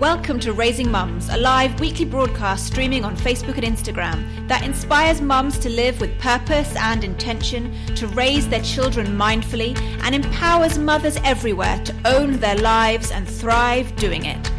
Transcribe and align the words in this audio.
Welcome 0.00 0.40
to 0.40 0.54
Raising 0.54 0.90
Mums, 0.90 1.28
a 1.28 1.36
live 1.36 1.78
weekly 1.78 2.06
broadcast 2.06 2.66
streaming 2.66 3.04
on 3.04 3.18
Facebook 3.18 3.62
and 3.62 3.64
Instagram 3.64 4.48
that 4.48 4.64
inspires 4.64 5.20
mums 5.20 5.58
to 5.58 5.68
live 5.68 6.00
with 6.00 6.18
purpose 6.18 6.74
and 6.76 7.04
intention, 7.04 7.70
to 7.96 8.06
raise 8.06 8.48
their 8.48 8.62
children 8.62 9.08
mindfully, 9.08 9.78
and 10.02 10.14
empowers 10.14 10.78
mothers 10.78 11.18
everywhere 11.22 11.84
to 11.84 11.94
own 12.06 12.38
their 12.40 12.56
lives 12.56 13.10
and 13.10 13.28
thrive 13.28 13.94
doing 13.96 14.24
it. 14.24 14.50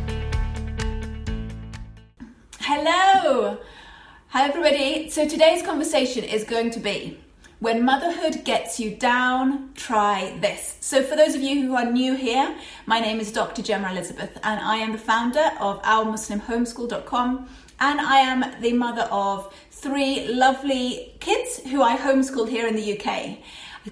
Hello! 2.60 3.58
Hi, 4.28 4.48
everybody. 4.48 5.10
So 5.10 5.28
today's 5.28 5.64
conversation 5.64 6.24
is 6.24 6.44
going 6.44 6.70
to 6.70 6.80
be 6.80 7.20
when 7.62 7.86
motherhood 7.86 8.44
gets 8.44 8.80
you 8.80 8.90
down, 8.96 9.70
try 9.76 10.36
this. 10.42 10.78
So, 10.82 11.04
for 11.04 11.16
those 11.16 11.36
of 11.36 11.42
you 11.42 11.62
who 11.62 11.76
are 11.76 11.86
new 11.86 12.16
here, 12.16 12.56
my 12.88 13.00
name 13.00 13.20
is 13.20 13.32
Dr. 13.32 13.62
Gemma 13.62 13.92
Elizabeth, 13.92 14.36
and 14.44 14.60
I 14.60 14.78
am 14.78 14.94
the 14.94 14.98
founder 14.98 15.52
of 15.60 15.80
OurMuslimHomeschool.com, 15.84 17.48
and 17.80 18.02
I 18.02 18.18
am 18.18 18.44
the 18.62 18.74
mother 18.74 19.08
of 19.12 19.54
three 19.70 20.28
lovely 20.34 21.14
kids 21.20 21.60
who 21.70 21.84
I 21.84 21.98
homeschool 21.98 22.50
here 22.50 22.68
in 22.68 22.76
the 22.76 23.00
UK. 23.00 23.38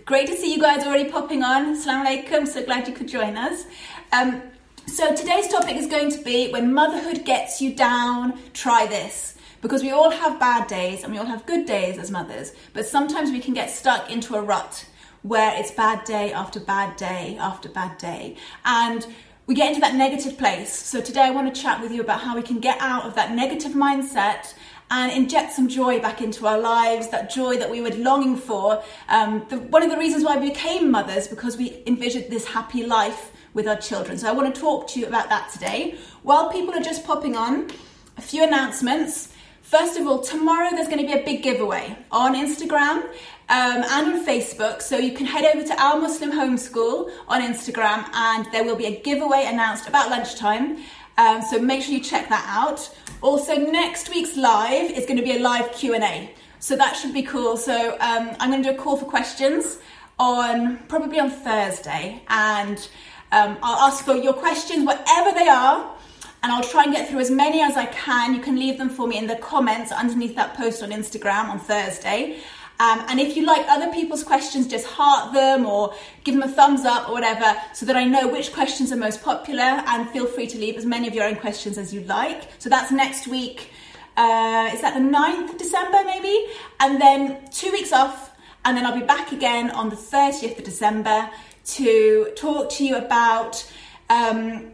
Great 0.03 0.25
to 0.29 0.35
see 0.35 0.51
you 0.51 0.59
guys 0.59 0.83
already 0.83 1.11
popping 1.11 1.43
on. 1.43 1.75
Assalamu 1.75 2.25
alaikum, 2.25 2.47
so 2.47 2.65
glad 2.65 2.87
you 2.87 2.93
could 2.95 3.07
join 3.07 3.37
us. 3.37 3.65
Um, 4.11 4.41
so, 4.87 5.15
today's 5.15 5.47
topic 5.47 5.75
is 5.75 5.85
going 5.85 6.09
to 6.09 6.23
be 6.23 6.51
when 6.51 6.73
motherhood 6.73 7.23
gets 7.23 7.61
you 7.61 7.75
down, 7.75 8.39
try 8.53 8.87
this 8.87 9.35
because 9.61 9.81
we 9.81 9.91
all 9.91 10.09
have 10.09 10.39
bad 10.39 10.67
days 10.67 11.03
and 11.03 11.11
we 11.11 11.19
all 11.19 11.25
have 11.25 11.45
good 11.45 11.65
days 11.65 11.97
as 11.97 12.11
mothers, 12.11 12.53
but 12.73 12.85
sometimes 12.85 13.31
we 13.31 13.39
can 13.39 13.53
get 13.53 13.69
stuck 13.69 14.09
into 14.09 14.35
a 14.35 14.41
rut 14.41 14.85
where 15.21 15.53
it's 15.59 15.71
bad 15.71 16.03
day 16.05 16.31
after 16.31 16.59
bad 16.59 16.95
day 16.95 17.37
after 17.39 17.67
bad 17.69 17.97
day. 17.97 18.37
And 18.65 19.05
we 19.47 19.55
get 19.55 19.69
into 19.69 19.81
that 19.81 19.95
negative 19.95 20.37
place. 20.37 20.71
So 20.71 21.01
today 21.01 21.21
I 21.21 21.31
want 21.31 21.53
to 21.53 21.61
chat 21.61 21.81
with 21.81 21.91
you 21.91 22.01
about 22.01 22.21
how 22.21 22.35
we 22.35 22.41
can 22.41 22.59
get 22.59 22.77
out 22.79 23.05
of 23.05 23.15
that 23.15 23.33
negative 23.33 23.73
mindset 23.73 24.53
and 24.91 25.11
inject 25.11 25.53
some 25.53 25.67
joy 25.67 25.99
back 25.99 26.21
into 26.21 26.47
our 26.47 26.59
lives, 26.59 27.09
that 27.09 27.29
joy 27.29 27.57
that 27.57 27.69
we 27.69 27.81
were 27.81 27.89
longing 27.89 28.35
for. 28.35 28.81
Um, 29.07 29.45
the, 29.49 29.59
one 29.59 29.83
of 29.83 29.91
the 29.91 29.97
reasons 29.97 30.23
why 30.23 30.37
we 30.37 30.49
became 30.49 30.89
mothers 30.89 31.27
because 31.27 31.57
we 31.57 31.83
envisioned 31.85 32.31
this 32.31 32.47
happy 32.47 32.85
life 32.85 33.31
with 33.53 33.67
our 33.67 33.75
children. 33.75 34.17
So 34.17 34.27
I 34.27 34.31
want 34.31 34.53
to 34.53 34.61
talk 34.61 34.87
to 34.89 34.99
you 34.99 35.07
about 35.07 35.29
that 35.29 35.51
today. 35.51 35.97
While 36.23 36.51
people 36.51 36.73
are 36.73 36.81
just 36.81 37.05
popping 37.05 37.35
on, 37.35 37.69
a 38.17 38.21
few 38.21 38.43
announcements. 38.43 39.33
First 39.69 39.99
of 39.99 40.07
all, 40.07 40.17
tomorrow 40.17 40.71
there's 40.71 40.87
going 40.87 40.97
to 40.99 41.05
be 41.05 41.13
a 41.13 41.23
big 41.23 41.43
giveaway 41.43 41.95
on 42.11 42.33
Instagram 42.33 43.03
um, 43.03 43.13
and 43.49 43.85
on 43.85 44.25
Facebook. 44.25 44.81
So 44.81 44.97
you 44.97 45.11
can 45.13 45.27
head 45.27 45.45
over 45.45 45.63
to 45.63 45.79
Our 45.79 45.99
Muslim 45.99 46.31
Homeschool 46.31 47.11
on 47.27 47.43
Instagram 47.43 48.03
and 48.11 48.47
there 48.51 48.63
will 48.63 48.75
be 48.75 48.87
a 48.87 48.99
giveaway 49.01 49.43
announced 49.45 49.87
about 49.87 50.09
lunchtime. 50.09 50.77
Um, 51.19 51.43
so 51.43 51.59
make 51.59 51.83
sure 51.83 51.93
you 51.93 51.99
check 51.99 52.29
that 52.29 52.43
out. 52.49 52.89
Also, 53.21 53.57
next 53.57 54.09
week's 54.09 54.35
live 54.35 54.89
is 54.89 55.05
going 55.05 55.17
to 55.17 55.23
be 55.23 55.37
a 55.37 55.39
live 55.39 55.71
Q&A. 55.71 56.33
So 56.57 56.75
that 56.75 56.95
should 56.95 57.13
be 57.13 57.21
cool. 57.21 57.55
So 57.55 57.91
um, 57.99 58.35
I'm 58.39 58.49
going 58.49 58.63
to 58.63 58.71
do 58.71 58.75
a 58.75 58.81
call 58.81 58.97
for 58.97 59.05
questions 59.05 59.77
on 60.17 60.77
probably 60.87 61.19
on 61.19 61.29
Thursday 61.29 62.23
and 62.27 62.89
um, 63.31 63.59
I'll 63.61 63.87
ask 63.87 64.03
for 64.03 64.15
your 64.15 64.33
questions, 64.33 64.83
whatever 64.83 65.31
they 65.37 65.47
are 65.47 65.95
and 66.41 66.51
I'll 66.51 66.63
try 66.63 66.83
and 66.83 66.93
get 66.93 67.09
through 67.09 67.19
as 67.19 67.31
many 67.31 67.61
as 67.61 67.75
I 67.75 67.85
can. 67.87 68.33
You 68.33 68.41
can 68.41 68.57
leave 68.57 68.77
them 68.77 68.89
for 68.89 69.07
me 69.07 69.17
in 69.17 69.27
the 69.27 69.35
comments 69.35 69.91
underneath 69.91 70.35
that 70.35 70.55
post 70.55 70.81
on 70.81 70.91
Instagram 70.91 71.49
on 71.49 71.59
Thursday. 71.59 72.39
Um, 72.81 73.03
and 73.09 73.19
if 73.19 73.35
you 73.35 73.45
like 73.45 73.65
other 73.67 73.91
people's 73.91 74.23
questions, 74.23 74.65
just 74.65 74.85
heart 74.87 75.33
them 75.33 75.65
or 75.65 75.93
give 76.23 76.33
them 76.33 76.43
a 76.43 76.47
thumbs 76.47 76.85
up 76.85 77.09
or 77.09 77.11
whatever 77.11 77.53
so 77.73 77.85
that 77.85 77.97
I 77.97 78.05
know 78.05 78.29
which 78.29 78.53
questions 78.53 78.93
are 78.93 78.95
most 78.95 79.21
popular. 79.21 79.83
And 79.85 80.09
feel 80.11 80.25
free 80.25 80.47
to 80.47 80.57
leave 80.57 80.77
as 80.77 80.85
many 80.85 81.05
of 81.07 81.13
your 81.13 81.25
own 81.25 81.35
questions 81.35 81.77
as 81.77 81.93
you 81.93 82.01
like. 82.01 82.43
So 82.57 82.69
that's 82.69 82.89
next 82.89 83.27
week. 83.27 83.71
Uh, 84.15 84.69
is 84.73 84.81
that 84.81 84.93
the 84.93 84.99
9th 84.99 85.51
of 85.51 85.57
December, 85.57 86.03
maybe? 86.05 86.47
And 86.79 87.01
then 87.01 87.49
two 87.51 87.71
weeks 87.71 87.91
off, 87.91 88.31
and 88.63 88.77
then 88.77 88.85
I'll 88.85 88.97
be 88.97 89.05
back 89.05 89.33
again 89.33 89.71
on 89.71 89.89
the 89.89 89.95
30th 89.95 90.57
of 90.57 90.63
December 90.63 91.29
to 91.65 92.31
talk 92.35 92.69
to 92.71 92.85
you 92.85 92.95
about 92.95 93.69
um, 94.09 94.71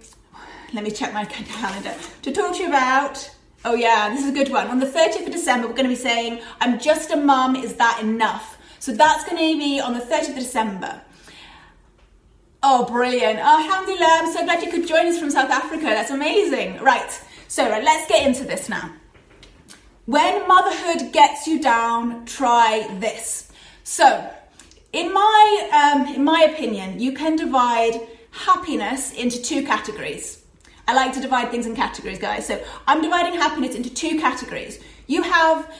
let 0.75 0.83
me 0.83 0.91
check 0.91 1.13
my 1.13 1.23
calendar, 1.25 1.95
to 2.21 2.31
talk 2.31 2.55
to 2.55 2.63
you 2.63 2.67
about. 2.67 3.29
Oh, 3.63 3.73
yeah, 3.75 4.09
this 4.09 4.23
is 4.23 4.29
a 4.29 4.33
good 4.33 4.51
one. 4.51 4.67
On 4.67 4.79
the 4.79 4.85
30th 4.85 5.25
of 5.25 5.31
December, 5.31 5.67
we're 5.67 5.73
going 5.73 5.89
to 5.89 5.95
be 5.95 5.95
saying, 5.95 6.41
I'm 6.59 6.79
just 6.79 7.11
a 7.11 7.15
mum, 7.15 7.55
is 7.55 7.75
that 7.75 8.01
enough? 8.01 8.57
So 8.79 8.91
that's 8.91 9.23
going 9.23 9.37
to 9.37 9.57
be 9.57 9.79
on 9.79 9.93
the 9.93 10.01
30th 10.01 10.29
of 10.29 10.35
December. 10.35 11.01
Oh, 12.61 12.85
brilliant. 12.85 13.39
Oh, 13.41 13.63
alhamdulillah, 13.63 14.19
I'm 14.21 14.33
so 14.33 14.43
glad 14.43 14.61
you 14.61 14.69
could 14.69 14.87
join 14.87 15.07
us 15.07 15.17
from 15.17 15.31
South 15.31 15.49
Africa. 15.49 15.85
That's 15.85 16.11
amazing. 16.11 16.77
Right, 16.79 17.09
so 17.47 17.69
right, 17.69 17.83
let's 17.83 18.07
get 18.09 18.27
into 18.27 18.43
this 18.43 18.69
now. 18.69 18.91
When 20.05 20.47
motherhood 20.47 21.13
gets 21.13 21.47
you 21.47 21.61
down, 21.61 22.25
try 22.25 22.87
this. 22.99 23.51
So, 23.83 24.29
in 24.93 25.13
my, 25.13 25.93
um, 26.05 26.13
in 26.13 26.23
my 26.23 26.41
opinion, 26.53 26.99
you 26.99 27.13
can 27.13 27.35
divide 27.35 27.99
happiness 28.31 29.13
into 29.13 29.41
two 29.41 29.63
categories. 29.65 30.44
I 30.87 30.93
like 30.93 31.13
to 31.13 31.21
divide 31.21 31.51
things 31.51 31.65
in 31.65 31.75
categories, 31.75 32.19
guys. 32.19 32.45
So 32.47 32.63
I'm 32.87 33.01
dividing 33.01 33.39
happiness 33.39 33.75
into 33.75 33.89
two 33.89 34.19
categories. 34.19 34.79
You 35.07 35.23
have 35.23 35.73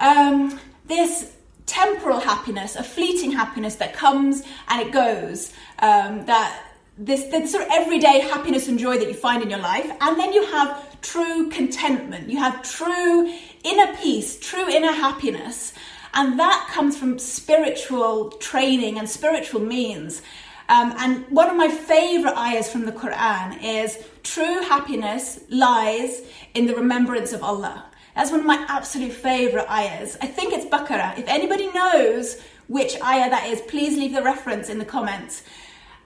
um, 0.00 0.58
this 0.86 1.32
temporal 1.66 2.20
happiness, 2.20 2.76
a 2.76 2.82
fleeting 2.82 3.32
happiness 3.32 3.74
that 3.76 3.92
comes 3.94 4.42
and 4.68 4.80
it 4.80 4.92
goes. 4.92 5.52
Um, 5.80 6.24
that 6.26 6.62
this, 6.96 7.24
this 7.24 7.52
sort 7.52 7.64
of 7.64 7.70
everyday 7.72 8.20
happiness 8.20 8.68
and 8.68 8.78
joy 8.78 8.98
that 8.98 9.08
you 9.08 9.14
find 9.14 9.42
in 9.42 9.50
your 9.50 9.58
life, 9.58 9.90
and 10.00 10.18
then 10.18 10.32
you 10.32 10.46
have 10.46 11.00
true 11.02 11.50
contentment. 11.50 12.28
You 12.28 12.38
have 12.38 12.62
true 12.62 13.32
inner 13.64 13.94
peace, 13.96 14.38
true 14.40 14.68
inner 14.68 14.92
happiness, 14.92 15.74
and 16.14 16.38
that 16.38 16.68
comes 16.72 16.96
from 16.96 17.18
spiritual 17.18 18.30
training 18.30 18.98
and 18.98 19.08
spiritual 19.08 19.60
means. 19.60 20.22
Um, 20.68 20.94
and 20.98 21.24
one 21.28 21.48
of 21.48 21.56
my 21.56 21.68
favorite 21.68 22.36
ayahs 22.36 22.70
from 22.70 22.86
the 22.86 22.92
Quran 22.92 23.62
is 23.62 23.98
true 24.22 24.62
happiness 24.62 25.40
lies 25.48 26.22
in 26.54 26.66
the 26.66 26.74
remembrance 26.74 27.32
of 27.32 27.42
Allah. 27.42 27.86
That's 28.14 28.30
one 28.30 28.40
of 28.40 28.46
my 28.46 28.64
absolute 28.68 29.12
favorite 29.12 29.70
ayahs. 29.70 30.16
I 30.20 30.26
think 30.26 30.52
it's 30.52 30.64
Baqarah. 30.64 31.18
If 31.18 31.28
anybody 31.28 31.70
knows 31.72 32.40
which 32.66 33.00
ayah 33.02 33.30
that 33.30 33.46
is, 33.46 33.60
please 33.62 33.96
leave 33.96 34.14
the 34.14 34.22
reference 34.22 34.68
in 34.68 34.78
the 34.78 34.84
comments. 34.84 35.42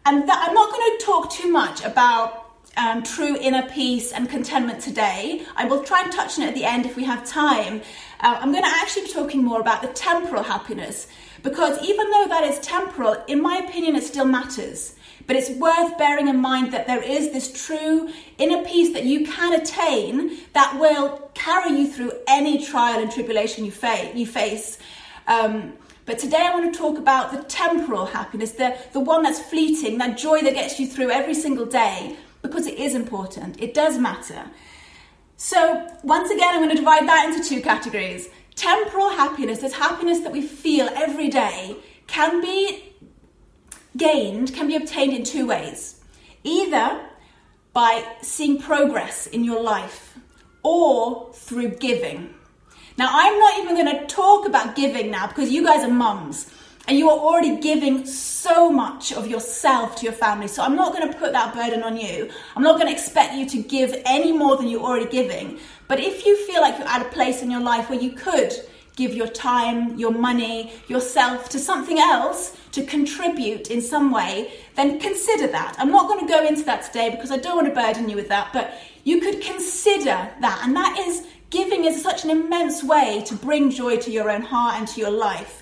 And 0.04 0.28
that, 0.28 0.46
I'm 0.46 0.54
not 0.54 0.72
going 0.72 0.98
to 0.98 1.04
talk 1.04 1.30
too 1.30 1.50
much 1.50 1.84
about 1.84 2.50
um, 2.76 3.02
true 3.02 3.36
inner 3.40 3.68
peace 3.68 4.12
and 4.12 4.28
contentment 4.28 4.80
today. 4.80 5.44
I 5.56 5.64
will 5.66 5.82
try 5.84 6.02
and 6.02 6.12
touch 6.12 6.38
on 6.38 6.44
it 6.44 6.48
at 6.48 6.54
the 6.54 6.64
end 6.64 6.86
if 6.86 6.96
we 6.96 7.04
have 7.04 7.26
time. 7.26 7.80
Uh, 8.20 8.38
I'm 8.40 8.52
going 8.52 8.64
to 8.64 8.70
actually 8.70 9.04
be 9.04 9.12
talking 9.12 9.42
more 9.44 9.60
about 9.60 9.82
the 9.82 9.88
temporal 9.88 10.42
happiness 10.42 11.06
because 11.42 11.82
even 11.82 12.10
though 12.10 12.26
that 12.28 12.44
is 12.44 12.58
temporal, 12.60 13.22
in 13.26 13.40
my 13.40 13.58
opinion, 13.58 13.96
it 13.96 14.04
still 14.04 14.24
matters. 14.24 14.94
But 15.26 15.36
it's 15.36 15.50
worth 15.50 15.96
bearing 15.96 16.28
in 16.28 16.38
mind 16.38 16.72
that 16.72 16.86
there 16.86 17.02
is 17.02 17.30
this 17.30 17.66
true 17.66 18.10
inner 18.38 18.64
peace 18.64 18.92
that 18.94 19.04
you 19.04 19.26
can 19.26 19.52
attain 19.52 20.38
that 20.54 20.78
will 20.80 21.30
carry 21.34 21.70
you 21.78 21.86
through 21.86 22.12
any 22.26 22.64
trial 22.64 23.00
and 23.00 23.10
tribulation 23.10 23.64
you, 23.64 23.70
fa- 23.70 24.10
you 24.14 24.26
face. 24.26 24.78
Um, 25.26 25.74
but 26.06 26.18
today 26.18 26.38
I 26.40 26.50
want 26.50 26.72
to 26.72 26.78
talk 26.78 26.98
about 26.98 27.30
the 27.30 27.44
temporal 27.44 28.06
happiness, 28.06 28.52
the, 28.52 28.76
the 28.92 29.00
one 29.00 29.22
that's 29.22 29.38
fleeting, 29.38 29.98
that 29.98 30.18
joy 30.18 30.40
that 30.40 30.54
gets 30.54 30.80
you 30.80 30.86
through 30.88 31.10
every 31.10 31.34
single 31.34 31.66
day, 31.66 32.16
because 32.42 32.66
it 32.66 32.78
is 32.78 32.94
important. 32.94 33.60
It 33.62 33.74
does 33.74 33.98
matter. 33.98 34.46
So, 35.36 35.86
once 36.02 36.30
again, 36.30 36.48
I'm 36.52 36.58
going 36.60 36.70
to 36.70 36.76
divide 36.76 37.06
that 37.08 37.32
into 37.32 37.48
two 37.48 37.62
categories. 37.62 38.28
Temporal 38.54 39.10
happiness 39.10 39.62
is 39.62 39.74
happiness 39.74 40.20
that 40.20 40.32
we 40.32 40.42
feel 40.42 40.88
every 40.94 41.28
day 41.28 41.76
can 42.06 42.40
be 42.40 42.92
gained, 43.96 44.54
can 44.54 44.66
be 44.66 44.76
obtained 44.76 45.12
in 45.12 45.24
two 45.24 45.46
ways. 45.46 46.00
Either 46.42 47.00
by 47.72 48.04
seeing 48.22 48.60
progress 48.60 49.26
in 49.26 49.44
your 49.44 49.62
life 49.62 50.18
or 50.62 51.32
through 51.32 51.70
giving. 51.76 52.34
Now, 52.98 53.08
I'm 53.10 53.38
not 53.38 53.58
even 53.60 53.74
going 53.76 53.98
to 53.98 54.06
talk 54.06 54.46
about 54.46 54.76
giving 54.76 55.10
now 55.10 55.26
because 55.28 55.50
you 55.50 55.64
guys 55.64 55.84
are 55.84 55.92
mums 55.92 56.52
and 56.88 56.98
you 56.98 57.08
are 57.10 57.18
already 57.18 57.60
giving 57.60 58.06
so 58.06 58.70
much 58.70 59.12
of 59.12 59.26
yourself 59.26 59.96
to 59.96 60.04
your 60.04 60.12
family. 60.12 60.48
So 60.48 60.62
I'm 60.62 60.76
not 60.76 60.92
going 60.92 61.10
to 61.10 61.18
put 61.18 61.32
that 61.32 61.54
burden 61.54 61.82
on 61.82 61.96
you. 61.96 62.30
I'm 62.56 62.62
not 62.62 62.76
going 62.76 62.86
to 62.86 62.92
expect 62.92 63.34
you 63.34 63.48
to 63.50 63.62
give 63.62 63.94
any 64.04 64.32
more 64.32 64.56
than 64.56 64.68
you're 64.68 64.82
already 64.82 65.10
giving. 65.10 65.58
But 65.88 66.00
if 66.00 66.26
you 66.26 66.36
feel 66.46 66.60
like 66.60 66.78
you're 66.78 66.88
at 66.88 67.02
a 67.02 67.08
place 67.10 67.42
in 67.42 67.50
your 67.50 67.60
life 67.60 67.90
where 67.90 68.00
you 68.00 68.12
could 68.12 68.54
give 68.96 69.14
your 69.14 69.28
time, 69.28 69.98
your 69.98 70.10
money, 70.10 70.72
yourself 70.88 71.48
to 71.50 71.58
something 71.58 71.98
else 71.98 72.56
to 72.72 72.84
contribute 72.84 73.70
in 73.70 73.80
some 73.80 74.10
way, 74.10 74.52
then 74.76 74.98
consider 75.00 75.46
that. 75.48 75.74
I'm 75.78 75.90
not 75.90 76.08
going 76.08 76.26
to 76.26 76.32
go 76.32 76.44
into 76.44 76.62
that 76.64 76.82
today 76.82 77.10
because 77.10 77.30
I 77.30 77.38
don't 77.38 77.56
want 77.56 77.68
to 77.68 77.74
burden 77.74 78.08
you 78.08 78.16
with 78.16 78.28
that, 78.28 78.52
but 78.52 78.74
you 79.04 79.20
could 79.20 79.40
consider 79.40 80.30
that. 80.40 80.60
And 80.64 80.76
that 80.76 80.98
is 80.98 81.26
giving 81.50 81.84
is 81.84 82.02
such 82.02 82.24
an 82.24 82.30
immense 82.30 82.84
way 82.84 83.22
to 83.26 83.34
bring 83.34 83.70
joy 83.70 83.96
to 83.98 84.10
your 84.10 84.30
own 84.30 84.42
heart 84.42 84.76
and 84.78 84.86
to 84.88 85.00
your 85.00 85.10
life. 85.10 85.59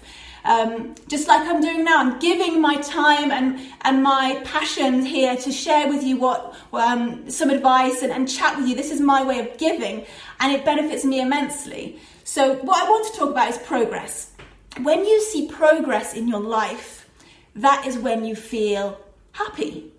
Um, 0.49 0.95
just 1.09 1.29
like 1.29 1.47
I'm 1.47 1.61
doing 1.61 1.85
now. 1.85 1.99
I'm 2.01 2.19
giving 2.19 2.61
my 2.61 2.77
time 2.77 3.31
and, 3.31 3.61
and 3.83 4.03
my 4.03 4.41
passion 4.45 5.05
here 5.05 5.37
to 5.37 5.53
share 5.53 5.89
with 5.89 6.03
you 6.03 6.17
what 6.17 6.57
um, 6.73 7.29
some 7.31 7.51
advice 7.51 8.03
and, 8.03 8.11
and 8.11 8.27
chat 8.27 8.57
with 8.57 8.67
you. 8.67 8.75
This 8.75 8.91
is 8.91 9.01
my 9.01 9.23
way 9.23 9.41
of 9.41 9.59
giving, 9.59 10.07
and 10.41 10.53
it 10.53 10.65
benefits 10.65 11.05
me 11.05 11.21
immensely. 11.21 12.01
So, 12.25 12.55
what 12.55 12.83
I 12.83 12.89
want 12.89 13.13
to 13.13 13.19
talk 13.19 13.31
about 13.31 13.51
is 13.51 13.59
progress. 13.59 14.33
When 14.81 15.05
you 15.05 15.21
see 15.21 15.49
progress 15.49 16.15
in 16.15 16.29
your 16.29 16.41
life, 16.41 17.09
that 17.55 17.87
is 17.87 17.99
when 17.99 18.25
you 18.25 18.35
feel 18.35 18.99
happy. 19.33 19.93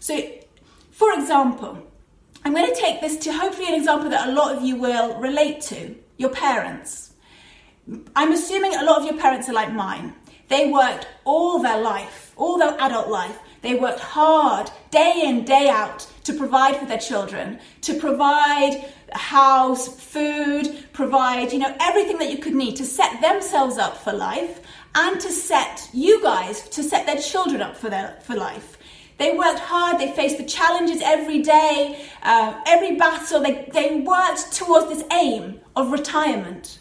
So, 0.00 0.20
for 0.90 1.12
example, 1.12 1.78
I'm 2.44 2.52
going 2.52 2.66
to 2.66 2.80
take 2.80 3.00
this 3.00 3.16
to 3.18 3.32
hopefully 3.32 3.68
an 3.68 3.74
example 3.74 4.10
that 4.10 4.28
a 4.28 4.32
lot 4.32 4.56
of 4.56 4.62
you 4.62 4.76
will 4.76 5.18
relate 5.20 5.60
to 5.62 5.94
your 6.16 6.30
parents. 6.30 7.13
I'm 8.16 8.32
assuming 8.32 8.74
a 8.74 8.84
lot 8.84 9.00
of 9.00 9.04
your 9.04 9.18
parents 9.20 9.48
are 9.48 9.52
like 9.52 9.72
mine. 9.72 10.14
They 10.48 10.70
worked 10.70 11.06
all 11.24 11.60
their 11.60 11.80
life, 11.80 12.32
all 12.36 12.58
their 12.58 12.74
adult 12.80 13.08
life. 13.08 13.38
They 13.60 13.74
worked 13.74 14.00
hard, 14.00 14.70
day 14.90 15.22
in, 15.24 15.44
day 15.44 15.68
out, 15.68 16.06
to 16.24 16.34
provide 16.34 16.76
for 16.76 16.86
their 16.86 16.98
children, 16.98 17.58
to 17.82 17.94
provide 17.94 18.84
a 19.12 19.18
house, 19.18 20.00
food, 20.00 20.86
provide, 20.92 21.52
you 21.52 21.58
know, 21.58 21.74
everything 21.80 22.18
that 22.18 22.30
you 22.30 22.38
could 22.38 22.54
need 22.54 22.76
to 22.76 22.84
set 22.84 23.20
themselves 23.20 23.78
up 23.78 23.96
for 23.98 24.12
life 24.12 24.60
and 24.94 25.20
to 25.20 25.30
set 25.30 25.88
you 25.92 26.22
guys, 26.22 26.68
to 26.70 26.82
set 26.82 27.06
their 27.06 27.18
children 27.18 27.60
up 27.60 27.76
for, 27.76 27.90
their, 27.90 28.18
for 28.22 28.34
life. 28.34 28.78
They 29.16 29.36
worked 29.36 29.60
hard, 29.60 29.98
they 29.98 30.12
faced 30.12 30.38
the 30.38 30.44
challenges 30.44 31.00
every 31.02 31.40
day, 31.40 32.04
uh, 32.22 32.60
every 32.66 32.96
battle, 32.96 33.40
they, 33.40 33.68
they 33.72 34.00
worked 34.00 34.52
towards 34.52 34.88
this 34.88 35.04
aim 35.12 35.60
of 35.76 35.92
retirement. 35.92 36.78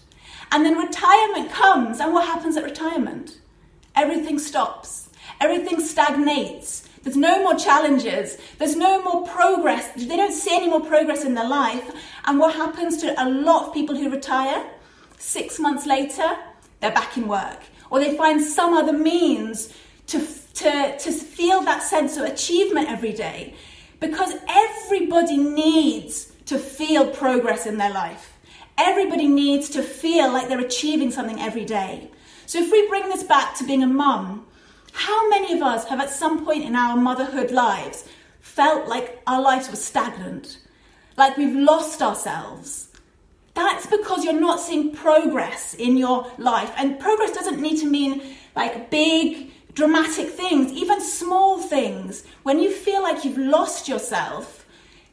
And 0.53 0.63
then 0.63 0.77
retirement 0.77 1.51
comes, 1.51 1.99
and 1.99 2.13
what 2.13 2.27
happens 2.27 2.55
at 2.57 2.63
retirement? 2.63 3.39
Everything 3.95 4.37
stops, 4.37 5.09
everything 5.41 5.79
stagnates. 5.79 6.87
There's 7.01 7.17
no 7.17 7.41
more 7.41 7.55
challenges, 7.55 8.37
there's 8.59 8.75
no 8.75 9.01
more 9.01 9.25
progress. 9.25 9.91
They 9.95 10.15
don't 10.15 10.31
see 10.31 10.55
any 10.55 10.69
more 10.69 10.79
progress 10.79 11.25
in 11.25 11.33
their 11.33 11.49
life. 11.49 11.91
And 12.25 12.37
what 12.37 12.53
happens 12.55 12.97
to 12.97 13.19
a 13.21 13.27
lot 13.27 13.67
of 13.67 13.73
people 13.73 13.97
who 13.97 14.11
retire? 14.11 14.63
Six 15.17 15.59
months 15.59 15.87
later, 15.87 16.37
they're 16.81 16.91
back 16.91 17.17
in 17.17 17.27
work, 17.27 17.63
or 17.89 17.99
they 17.99 18.15
find 18.15 18.39
some 18.39 18.75
other 18.75 18.93
means 18.93 19.73
to, 20.05 20.23
to, 20.53 20.97
to 20.99 21.11
feel 21.11 21.61
that 21.61 21.81
sense 21.81 22.15
of 22.15 22.25
achievement 22.25 22.91
every 22.91 23.11
day. 23.11 23.55
Because 23.99 24.35
everybody 24.47 25.37
needs 25.37 26.31
to 26.45 26.59
feel 26.59 27.07
progress 27.07 27.65
in 27.65 27.77
their 27.77 27.91
life. 27.91 28.32
Everybody 28.77 29.27
needs 29.27 29.69
to 29.69 29.83
feel 29.83 30.31
like 30.31 30.47
they're 30.47 30.59
achieving 30.59 31.11
something 31.11 31.39
every 31.39 31.65
day. 31.65 32.09
So 32.45 32.59
if 32.59 32.71
we 32.71 32.87
bring 32.87 33.09
this 33.09 33.23
back 33.23 33.55
to 33.57 33.63
being 33.63 33.83
a 33.83 33.87
mum, 33.87 34.45
how 34.93 35.29
many 35.29 35.53
of 35.53 35.61
us 35.61 35.85
have 35.87 35.99
at 35.99 36.09
some 36.09 36.45
point 36.45 36.63
in 36.63 36.75
our 36.75 36.95
motherhood 36.95 37.51
lives 37.51 38.05
felt 38.41 38.87
like 38.87 39.21
our 39.27 39.41
lives 39.41 39.69
were 39.69 39.75
stagnant? 39.75 40.59
Like 41.17 41.37
we've 41.37 41.55
lost 41.55 42.01
ourselves? 42.01 42.89
That's 43.53 43.85
because 43.85 44.23
you're 44.23 44.39
not 44.39 44.59
seeing 44.59 44.91
progress 44.95 45.75
in 45.75 45.97
your 45.97 46.31
life. 46.37 46.71
And 46.75 46.99
progress 46.99 47.31
doesn't 47.31 47.61
need 47.61 47.79
to 47.79 47.89
mean 47.89 48.21
like 48.55 48.89
big, 48.89 49.51
dramatic 49.73 50.29
things, 50.29 50.71
even 50.71 51.01
small 51.01 51.59
things. 51.59 52.25
When 52.43 52.59
you 52.59 52.71
feel 52.71 53.03
like 53.03 53.23
you've 53.23 53.37
lost 53.37 53.87
yourself, 53.87 54.62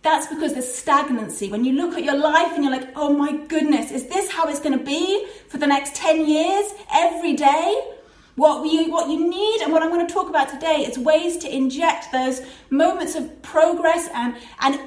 that's 0.02 0.26
because 0.28 0.54
there's 0.54 0.72
stagnancy. 0.72 1.50
When 1.50 1.64
you 1.64 1.72
look 1.74 1.94
at 1.94 2.04
your 2.04 2.16
life 2.16 2.52
and 2.54 2.64
you're 2.64 2.72
like, 2.72 2.88
oh 2.96 3.12
my 3.12 3.36
goodness, 3.46 3.90
is 3.90 4.06
this 4.06 4.30
how 4.30 4.48
it's 4.48 4.60
going 4.60 4.78
to 4.78 4.84
be 4.84 5.26
for 5.48 5.58
the 5.58 5.66
next 5.66 5.94
10 5.94 6.26
years, 6.26 6.72
every 6.92 7.34
day? 7.34 7.94
What, 8.36 8.62
we, 8.62 8.88
what 8.88 9.10
you 9.10 9.28
need 9.28 9.60
and 9.60 9.72
what 9.72 9.82
I'm 9.82 9.90
going 9.90 10.06
to 10.06 10.12
talk 10.12 10.30
about 10.30 10.48
today 10.48 10.86
is 10.88 10.98
ways 10.98 11.36
to 11.38 11.54
inject 11.54 12.12
those 12.12 12.40
moments 12.70 13.14
of 13.14 13.42
progress 13.42 14.08
and, 14.14 14.34
and 14.60 14.80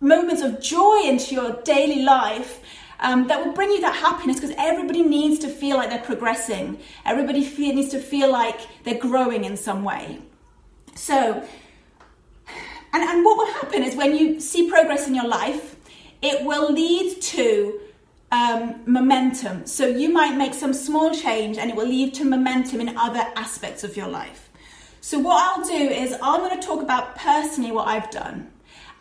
moments 0.00 0.42
of 0.42 0.60
joy 0.60 1.02
into 1.04 1.34
your 1.34 1.62
daily 1.62 2.02
life 2.02 2.60
um, 2.98 3.28
that 3.28 3.44
will 3.44 3.52
bring 3.52 3.70
you 3.70 3.80
that 3.82 3.94
happiness 3.94 4.40
because 4.40 4.54
everybody 4.58 5.02
needs 5.02 5.38
to 5.40 5.48
feel 5.48 5.76
like 5.76 5.90
they're 5.90 5.98
progressing. 6.00 6.80
Everybody 7.04 7.44
feel, 7.44 7.74
needs 7.74 7.90
to 7.90 8.00
feel 8.00 8.32
like 8.32 8.58
they're 8.82 8.98
growing 8.98 9.44
in 9.44 9.56
some 9.56 9.84
way. 9.84 10.18
So, 10.94 11.46
and, 12.92 13.02
and 13.02 13.24
what 13.24 13.36
will 13.36 13.52
happen 13.54 13.82
is 13.82 13.94
when 13.94 14.16
you 14.16 14.40
see 14.40 14.68
progress 14.70 15.06
in 15.06 15.14
your 15.14 15.26
life, 15.26 15.76
it 16.22 16.44
will 16.44 16.72
lead 16.72 17.20
to 17.20 17.80
um, 18.32 18.80
momentum. 18.86 19.66
So 19.66 19.86
you 19.86 20.12
might 20.12 20.36
make 20.36 20.54
some 20.54 20.72
small 20.72 21.14
change 21.14 21.58
and 21.58 21.70
it 21.70 21.76
will 21.76 21.86
lead 21.88 22.14
to 22.14 22.24
momentum 22.24 22.80
in 22.80 22.96
other 22.96 23.24
aspects 23.36 23.84
of 23.84 23.96
your 23.96 24.08
life. 24.08 24.50
So, 25.00 25.20
what 25.20 25.40
I'll 25.40 25.64
do 25.64 25.72
is 25.72 26.16
I'm 26.20 26.40
going 26.40 26.60
to 26.60 26.66
talk 26.66 26.82
about 26.82 27.14
personally 27.14 27.70
what 27.70 27.86
I've 27.86 28.10
done. 28.10 28.50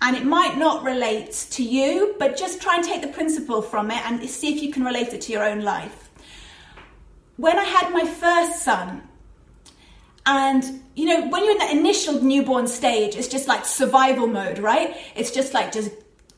And 0.01 0.15
it 0.15 0.23
might 0.23 0.55
not 0.55 0.83
relate 0.83 1.47
to 1.51 1.63
you, 1.63 2.15
but 2.19 2.37
just 2.37 2.61
try 2.61 2.75
and 2.75 2.83
take 2.83 3.01
the 3.01 3.07
principle 3.07 3.63
from 3.63 3.89
it 3.89 4.05
and 4.05 4.29
see 4.29 4.53
if 4.53 4.61
you 4.61 4.71
can 4.71 4.83
relate 4.83 5.13
it 5.13 5.21
to 5.21 5.31
your 5.31 5.43
own 5.43 5.61
life. 5.61 6.11
When 7.37 7.57
I 7.57 7.63
had 7.63 7.91
my 7.91 8.05
first 8.05 8.63
son, 8.63 9.01
and 10.25 10.81
you 10.95 11.05
know, 11.05 11.27
when 11.27 11.43
you're 11.43 11.53
in 11.53 11.57
the 11.59 11.71
initial 11.71 12.21
newborn 12.21 12.67
stage, 12.67 13.15
it's 13.15 13.27
just 13.27 13.47
like 13.47 13.65
survival 13.65 14.27
mode, 14.27 14.59
right? 14.59 14.95
It's 15.15 15.31
just 15.31 15.53
like 15.53 15.71
just 15.71 15.91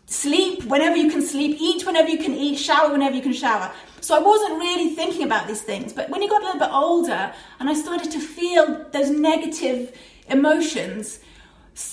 sleep 0.08 0.64
whenever 0.64 0.98
you 0.98 1.12
can 1.12 1.22
sleep, 1.22 1.58
eat 1.60 1.86
whenever 1.86 2.10
you 2.10 2.18
can 2.18 2.34
eat, 2.34 2.58
shower 2.58 2.92
whenever 2.92 3.16
you 3.16 3.22
can 3.22 3.34
shower. 3.34 3.72
So 4.02 4.16
I 4.16 4.20
wasn't 4.20 4.60
really 4.60 4.96
thinking 4.96 5.24
about 5.24 5.48
these 5.48 5.62
things. 5.62 5.94
But 5.94 6.10
when 6.10 6.22
you 6.22 6.30
got 6.30 6.42
a 6.42 6.46
little 6.46 6.60
bit 6.60 6.72
older 6.72 7.34
and 7.60 7.70
I 7.70 7.74
started 7.74 8.12
to 8.12 8.20
feel 8.20 8.86
those 8.92 9.10
negative 9.10 9.96
emotions, 10.30 11.20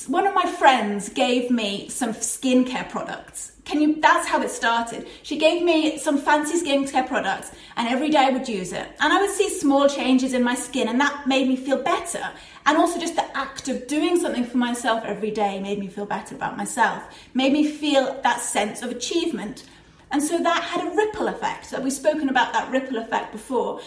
one 0.07 0.27
of 0.27 0.35
my 0.35 0.47
friends 0.47 1.11
gave 1.11 1.51
me 1.51 1.91
some 1.91 2.15
skincare 2.15 2.89
products. 2.89 3.53
Can 3.67 3.83
you 3.83 4.01
that's 4.01 4.27
how 4.27 4.41
it 4.43 4.51
started. 4.51 5.07
She 5.23 5.37
gave 5.37 5.63
me 5.63 5.99
some 5.99 6.17
fancy 6.17 6.59
skincare 6.59 7.07
products 7.07 7.53
and 7.77 7.87
every 7.89 8.09
day 8.09 8.19
i 8.19 8.31
would 8.31 8.49
use 8.49 8.73
it. 8.73 8.89
And 9.01 9.13
i 9.13 9.21
would 9.21 9.31
see 9.31 9.51
small 9.51 9.87
changes 9.87 10.33
in 10.33 10.43
my 10.43 10.55
skin 10.55 10.89
and 10.89 10.99
that 11.01 11.27
made 11.27 11.49
me 11.49 11.57
feel 11.57 11.83
better. 11.83 12.25
And 12.65 12.79
also 12.79 12.99
just 12.99 13.17
the 13.17 13.37
act 13.37 13.69
of 13.69 13.87
doing 13.87 14.19
something 14.19 14.47
for 14.47 14.57
myself 14.57 15.05
every 15.05 15.31
day 15.31 15.61
made 15.61 15.79
me 15.79 15.89
feel 15.89 16.07
better 16.07 16.35
about 16.35 16.57
myself 16.57 17.03
made 17.35 17.53
me 17.53 17.67
feel 17.71 18.21
that 18.23 18.41
sense 18.41 18.81
of 18.81 18.91
achievement. 18.91 19.65
And 20.11 20.23
so 20.23 20.39
that 20.39 20.63
had 20.63 20.87
a 20.87 20.97
ripple 20.97 21.29
effect. 21.29 21.71
That 21.73 21.83
we've 21.83 21.93
spoken 21.93 22.29
about 22.29 22.53
that 22.53 22.71
ripple 22.71 22.99
effect 22.99 23.33
before 23.33 23.81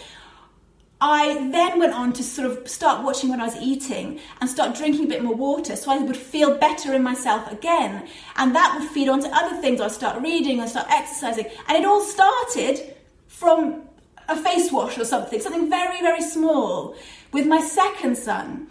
I 0.99 1.49
then 1.51 1.79
went 1.79 1.93
on 1.93 2.13
to 2.13 2.23
sort 2.23 2.49
of 2.49 2.67
start 2.67 3.03
watching 3.03 3.29
when 3.29 3.39
I 3.39 3.45
was 3.45 3.55
eating 3.57 4.19
and 4.41 4.49
start 4.49 4.75
drinking 4.75 5.05
a 5.05 5.07
bit 5.07 5.23
more 5.23 5.35
water 5.35 5.75
so 5.75 5.91
I 5.91 5.99
would 5.99 6.17
feel 6.17 6.57
better 6.57 6.93
in 6.93 7.03
myself 7.03 7.51
again. 7.51 8.07
And 8.35 8.55
that 8.55 8.77
would 8.79 8.89
feed 8.89 9.07
on 9.07 9.21
to 9.21 9.29
other 9.29 9.61
things. 9.61 9.79
I'd 9.79 9.91
start 9.91 10.21
reading, 10.23 10.59
I'd 10.59 10.69
start 10.69 10.87
exercising. 10.89 11.45
And 11.67 11.77
it 11.77 11.85
all 11.85 12.01
started 12.01 12.95
from 13.27 13.83
a 14.27 14.35
face 14.35 14.71
wash 14.71 14.97
or 14.97 15.05
something, 15.05 15.39
something 15.39 15.69
very, 15.69 16.01
very 16.01 16.21
small. 16.21 16.95
With 17.31 17.45
my 17.45 17.61
second 17.61 18.17
son, 18.17 18.67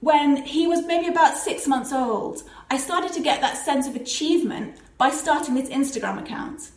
when 0.00 0.36
he 0.36 0.66
was 0.66 0.86
maybe 0.86 1.08
about 1.08 1.36
six 1.36 1.66
months 1.66 1.92
old, 1.92 2.42
I 2.70 2.76
started 2.76 3.12
to 3.14 3.20
get 3.20 3.40
that 3.40 3.56
sense 3.56 3.88
of 3.88 3.96
achievement 3.96 4.76
by 4.96 5.10
starting 5.10 5.54
this 5.54 5.70
Instagram 5.70 6.20
account. 6.20 6.70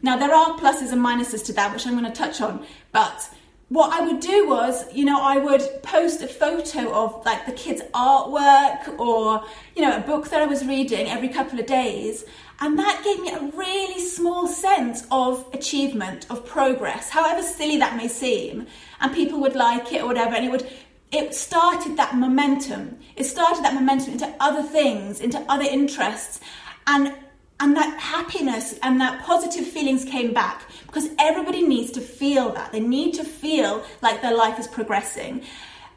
Now, 0.00 0.16
there 0.16 0.32
are 0.32 0.56
pluses 0.58 0.92
and 0.92 1.04
minuses 1.04 1.44
to 1.46 1.52
that, 1.54 1.72
which 1.72 1.86
I'm 1.86 1.98
going 1.98 2.04
to 2.04 2.16
touch 2.16 2.40
on, 2.40 2.64
but 2.92 3.28
what 3.68 3.92
I 3.92 4.04
would 4.04 4.20
do 4.20 4.48
was, 4.48 4.90
you 4.94 5.04
know, 5.04 5.20
I 5.20 5.36
would 5.36 5.62
post 5.82 6.22
a 6.22 6.26
photo 6.26 6.90
of 6.92 7.24
like 7.26 7.44
the 7.44 7.52
kids' 7.52 7.82
artwork 7.92 8.98
or, 8.98 9.44
you 9.76 9.82
know, 9.82 9.96
a 9.96 10.00
book 10.00 10.30
that 10.30 10.40
I 10.40 10.46
was 10.46 10.64
reading 10.64 11.06
every 11.08 11.28
couple 11.28 11.60
of 11.60 11.66
days. 11.66 12.24
And 12.60 12.78
that 12.78 13.02
gave 13.04 13.20
me 13.20 13.30
a 13.30 13.56
really 13.56 14.00
small 14.00 14.48
sense 14.48 15.06
of 15.10 15.46
achievement, 15.52 16.26
of 16.30 16.46
progress, 16.46 17.10
however 17.10 17.42
silly 17.42 17.76
that 17.76 17.96
may 17.96 18.08
seem. 18.08 18.66
And 19.00 19.14
people 19.14 19.38
would 19.40 19.54
like 19.54 19.92
it 19.92 20.02
or 20.02 20.06
whatever. 20.06 20.34
And 20.34 20.46
it 20.46 20.50
would, 20.50 20.66
it 21.12 21.34
started 21.34 21.96
that 21.98 22.16
momentum. 22.16 22.98
It 23.16 23.24
started 23.24 23.64
that 23.64 23.74
momentum 23.74 24.14
into 24.14 24.34
other 24.40 24.62
things, 24.62 25.20
into 25.20 25.38
other 25.48 25.64
interests. 25.64 26.40
And 26.86 27.14
and 27.60 27.76
that 27.76 27.98
happiness 27.98 28.78
and 28.82 29.00
that 29.00 29.24
positive 29.24 29.66
feelings 29.66 30.04
came 30.04 30.32
back 30.32 30.62
because 30.86 31.08
everybody 31.18 31.62
needs 31.62 31.90
to 31.92 32.00
feel 32.00 32.50
that. 32.52 32.72
They 32.72 32.80
need 32.80 33.14
to 33.14 33.24
feel 33.24 33.84
like 34.00 34.22
their 34.22 34.36
life 34.36 34.58
is 34.58 34.68
progressing. 34.68 35.42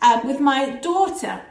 Um, 0.02 0.26
with 0.26 0.40
my 0.40 0.72
daughter, 0.78 1.42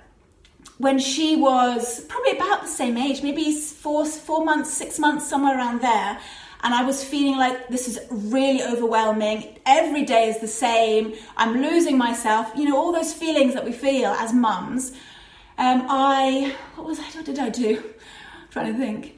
when 0.79 0.99
she 0.99 1.37
was 1.37 2.01
probably 2.07 2.33
about 2.33 2.63
the 2.63 2.69
same 2.69 2.97
age, 2.97 3.23
maybe 3.23 3.53
four, 3.53 4.05
four 4.05 4.45
months, 4.45 4.73
six 4.73 4.99
months, 4.99 5.29
somewhere 5.29 5.57
around 5.57 5.81
there, 5.81 6.19
and 6.63 6.75
I 6.75 6.85
was 6.85 7.03
feeling 7.03 7.39
like 7.39 7.69
this 7.69 7.89
is 7.89 8.01
really 8.11 8.63
overwhelming. 8.63 9.59
Every 9.65 10.05
day 10.05 10.29
is 10.29 10.41
the 10.41 10.49
same. 10.49 11.15
I'm 11.37 11.63
losing 11.63 11.97
myself. 11.97 12.53
You 12.55 12.69
know, 12.69 12.77
all 12.77 12.93
those 12.93 13.15
feelings 13.15 13.55
that 13.55 13.65
we 13.65 13.73
feel 13.73 14.11
as 14.11 14.33
mums. 14.33 14.93
Um, 15.57 15.87
I, 15.89 16.55
what 16.75 16.87
was 16.87 16.99
I, 16.99 17.05
what 17.05 17.25
did 17.25 17.39
I 17.39 17.49
do? 17.49 17.77
I'm 18.43 18.49
trying 18.51 18.73
to 18.73 18.79
think. 18.79 19.17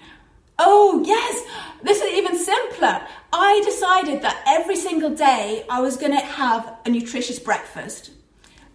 Oh, 0.59 1.03
yes, 1.05 1.45
this 1.83 2.01
is 2.01 2.13
even 2.13 2.39
simpler. 2.39 3.07
I 3.33 3.63
decided 3.65 4.23
that 4.23 4.43
every 4.47 4.77
single 4.77 5.11
day 5.11 5.65
I 5.69 5.81
was 5.81 5.97
going 5.97 6.13
to 6.13 6.19
have 6.19 6.77
a 6.85 6.91
nutritious 6.91 7.39
breakfast. 7.39 8.11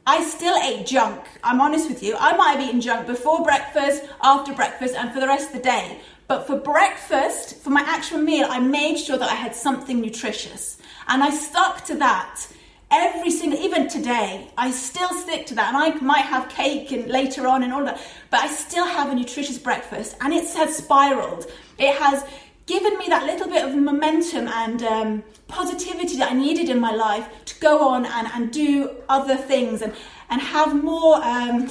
I 0.05 0.23
still 0.23 0.55
ate 0.63 0.85
junk. 0.85 1.21
I'm 1.43 1.61
honest 1.61 1.89
with 1.89 2.01
you. 2.01 2.15
I 2.17 2.35
might 2.35 2.57
have 2.57 2.61
eaten 2.61 2.81
junk 2.81 3.07
before 3.07 3.43
breakfast, 3.43 4.05
after 4.21 4.53
breakfast, 4.53 4.95
and 4.95 5.11
for 5.11 5.19
the 5.19 5.27
rest 5.27 5.49
of 5.49 5.57
the 5.57 5.61
day. 5.61 5.99
But 6.27 6.47
for 6.47 6.57
breakfast, 6.57 7.61
for 7.61 7.69
my 7.69 7.81
actual 7.81 8.19
meal, 8.19 8.47
I 8.49 8.59
made 8.59 8.97
sure 8.97 9.17
that 9.17 9.29
I 9.29 9.35
had 9.35 9.55
something 9.55 10.01
nutritious. 10.01 10.77
And 11.07 11.23
I 11.23 11.29
stuck 11.29 11.85
to 11.85 11.95
that 11.95 12.47
every 12.91 13.31
single, 13.31 13.59
even 13.59 13.87
today, 13.87 14.47
I 14.57 14.71
still 14.71 15.09
stick 15.09 15.45
to 15.47 15.55
that. 15.55 15.73
And 15.73 15.77
I 15.77 15.99
might 15.99 16.25
have 16.25 16.49
cake 16.49 16.91
and 16.91 17.07
later 17.07 17.47
on 17.47 17.63
and 17.63 17.73
all 17.73 17.83
that, 17.85 18.01
but 18.29 18.41
I 18.41 18.47
still 18.47 18.85
have 18.85 19.11
a 19.11 19.15
nutritious 19.15 19.57
breakfast. 19.57 20.15
And 20.21 20.33
it 20.33 20.47
has 20.55 20.77
spiraled. 20.77 21.51
It 21.77 21.95
has 21.95 22.23
given 22.65 22.97
me 22.97 23.07
that 23.07 23.25
little 23.25 23.47
bit 23.47 23.63
of 23.65 23.75
momentum 23.75 24.47
and 24.47 24.83
um, 24.83 25.23
positivity 25.47 26.17
that 26.17 26.31
I 26.31 26.35
needed 26.35 26.69
in 26.69 26.79
my 26.79 26.91
life 26.91 27.27
to 27.45 27.59
go 27.59 27.87
on 27.87 28.05
and, 28.05 28.27
and 28.33 28.51
do 28.51 28.95
other 29.07 29.37
things 29.37 29.81
and, 29.81 29.93
and 30.29 30.41
have 30.41 30.83
more. 30.83 31.23
Um, 31.23 31.69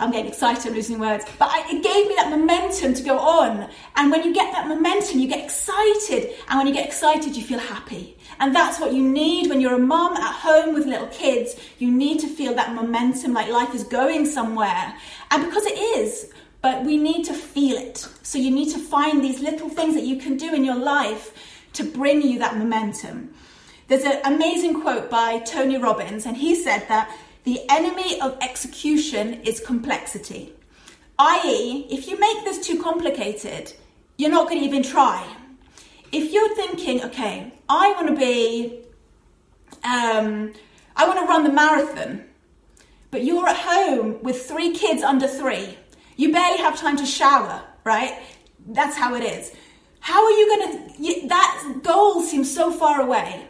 I'm 0.00 0.12
getting 0.12 0.30
excited, 0.30 0.66
I'm 0.66 0.74
losing 0.74 1.00
words, 1.00 1.24
but 1.38 1.48
I, 1.50 1.64
it 1.70 1.82
gave 1.82 2.06
me 2.06 2.14
that 2.14 2.30
momentum 2.30 2.94
to 2.94 3.02
go 3.02 3.18
on. 3.18 3.68
And 3.96 4.10
when 4.10 4.22
you 4.22 4.32
get 4.32 4.52
that 4.52 4.68
momentum, 4.68 5.18
you 5.18 5.28
get 5.28 5.44
excited. 5.44 6.34
And 6.48 6.58
when 6.58 6.68
you 6.68 6.72
get 6.72 6.86
excited, 6.86 7.36
you 7.36 7.42
feel 7.42 7.58
happy. 7.58 8.16
And 8.38 8.54
that's 8.54 8.78
what 8.78 8.92
you 8.92 9.02
need 9.02 9.48
when 9.48 9.60
you're 9.60 9.74
a 9.74 9.78
mum 9.78 10.14
at 10.14 10.34
home 10.34 10.74
with 10.74 10.86
little 10.86 11.08
kids. 11.08 11.56
You 11.78 11.90
need 11.90 12.20
to 12.20 12.28
feel 12.28 12.54
that 12.54 12.74
momentum, 12.74 13.32
like 13.32 13.48
life 13.48 13.74
is 13.74 13.82
going 13.82 14.26
somewhere. 14.26 14.94
And 15.32 15.44
because 15.44 15.66
it 15.66 15.78
is, 15.98 16.32
but 16.62 16.84
we 16.84 16.96
need 16.96 17.24
to 17.24 17.34
feel 17.34 17.76
it. 17.76 17.98
So 18.22 18.38
you 18.38 18.52
need 18.52 18.70
to 18.72 18.78
find 18.78 19.22
these 19.22 19.40
little 19.40 19.68
things 19.68 19.94
that 19.94 20.04
you 20.04 20.16
can 20.18 20.36
do 20.36 20.54
in 20.54 20.64
your 20.64 20.76
life 20.76 21.32
to 21.72 21.84
bring 21.84 22.22
you 22.22 22.38
that 22.38 22.56
momentum. 22.56 23.34
There's 23.88 24.04
an 24.04 24.20
amazing 24.24 24.82
quote 24.82 25.08
by 25.10 25.38
Tony 25.40 25.78
Robbins, 25.78 26.26
and 26.26 26.36
he 26.36 26.54
said 26.54 26.86
that 26.88 27.10
the 27.48 27.64
enemy 27.70 28.20
of 28.20 28.36
execution 28.42 29.40
is 29.40 29.58
complexity. 29.58 30.52
I.e., 31.18 31.86
if 31.90 32.06
you 32.06 32.20
make 32.20 32.44
this 32.44 32.66
too 32.66 32.82
complicated, 32.82 33.72
you're 34.18 34.30
not 34.30 34.48
going 34.48 34.60
to 34.60 34.66
even 34.66 34.82
try. 34.82 35.26
If 36.12 36.30
you're 36.30 36.54
thinking, 36.54 37.02
okay, 37.04 37.54
I 37.66 37.92
want 37.92 38.08
to 38.08 38.16
be, 38.16 38.82
um, 39.82 40.52
I 40.94 41.06
want 41.08 41.20
to 41.20 41.24
run 41.24 41.44
the 41.44 41.52
marathon, 41.62 42.24
but 43.10 43.24
you're 43.24 43.48
at 43.48 43.56
home 43.56 44.22
with 44.22 44.42
three 44.42 44.72
kids 44.74 45.02
under 45.02 45.26
three, 45.26 45.78
you 46.16 46.30
barely 46.30 46.58
have 46.58 46.78
time 46.78 46.98
to 46.98 47.06
shower, 47.06 47.62
right? 47.84 48.14
That's 48.66 48.94
how 48.94 49.14
it 49.14 49.24
is. 49.24 49.54
How 50.00 50.22
are 50.22 50.36
you 50.38 50.46
going 50.52 50.64
to, 50.68 51.28
that 51.28 51.80
goal 51.82 52.20
seems 52.20 52.54
so 52.54 52.70
far 52.70 53.00
away. 53.00 53.46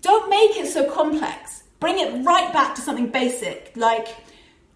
Don't 0.00 0.30
make 0.30 0.56
it 0.56 0.68
so 0.68 0.90
complex. 0.90 1.41
Bring 1.82 1.98
it 1.98 2.24
right 2.24 2.52
back 2.52 2.76
to 2.76 2.80
something 2.80 3.08
basic, 3.08 3.72
like 3.74 4.06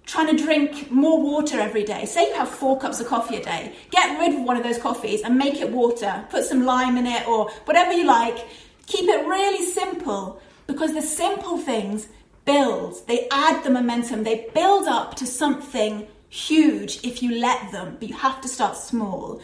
trying 0.06 0.36
to 0.36 0.42
drink 0.42 0.90
more 0.90 1.22
water 1.22 1.60
every 1.60 1.84
day. 1.84 2.04
Say 2.04 2.26
you 2.26 2.34
have 2.34 2.48
four 2.48 2.80
cups 2.80 2.98
of 2.98 3.06
coffee 3.06 3.36
a 3.36 3.44
day. 3.44 3.76
Get 3.92 4.18
rid 4.18 4.34
of 4.34 4.42
one 4.42 4.56
of 4.56 4.64
those 4.64 4.76
coffees 4.76 5.22
and 5.22 5.38
make 5.38 5.60
it 5.60 5.70
water. 5.70 6.26
Put 6.30 6.42
some 6.42 6.64
lime 6.64 6.96
in 6.96 7.06
it 7.06 7.28
or 7.28 7.48
whatever 7.64 7.92
you 7.92 8.06
like. 8.06 8.44
Keep 8.86 9.08
it 9.08 9.24
really 9.24 9.64
simple 9.64 10.42
because 10.66 10.94
the 10.94 11.00
simple 11.00 11.58
things 11.58 12.08
build. 12.44 12.96
They 13.06 13.28
add 13.30 13.62
the 13.62 13.70
momentum. 13.70 14.24
They 14.24 14.50
build 14.52 14.88
up 14.88 15.14
to 15.18 15.28
something 15.28 16.08
huge 16.28 17.04
if 17.04 17.22
you 17.22 17.38
let 17.38 17.70
them, 17.70 17.98
but 18.00 18.08
you 18.08 18.16
have 18.16 18.40
to 18.40 18.48
start 18.48 18.76
small. 18.76 19.40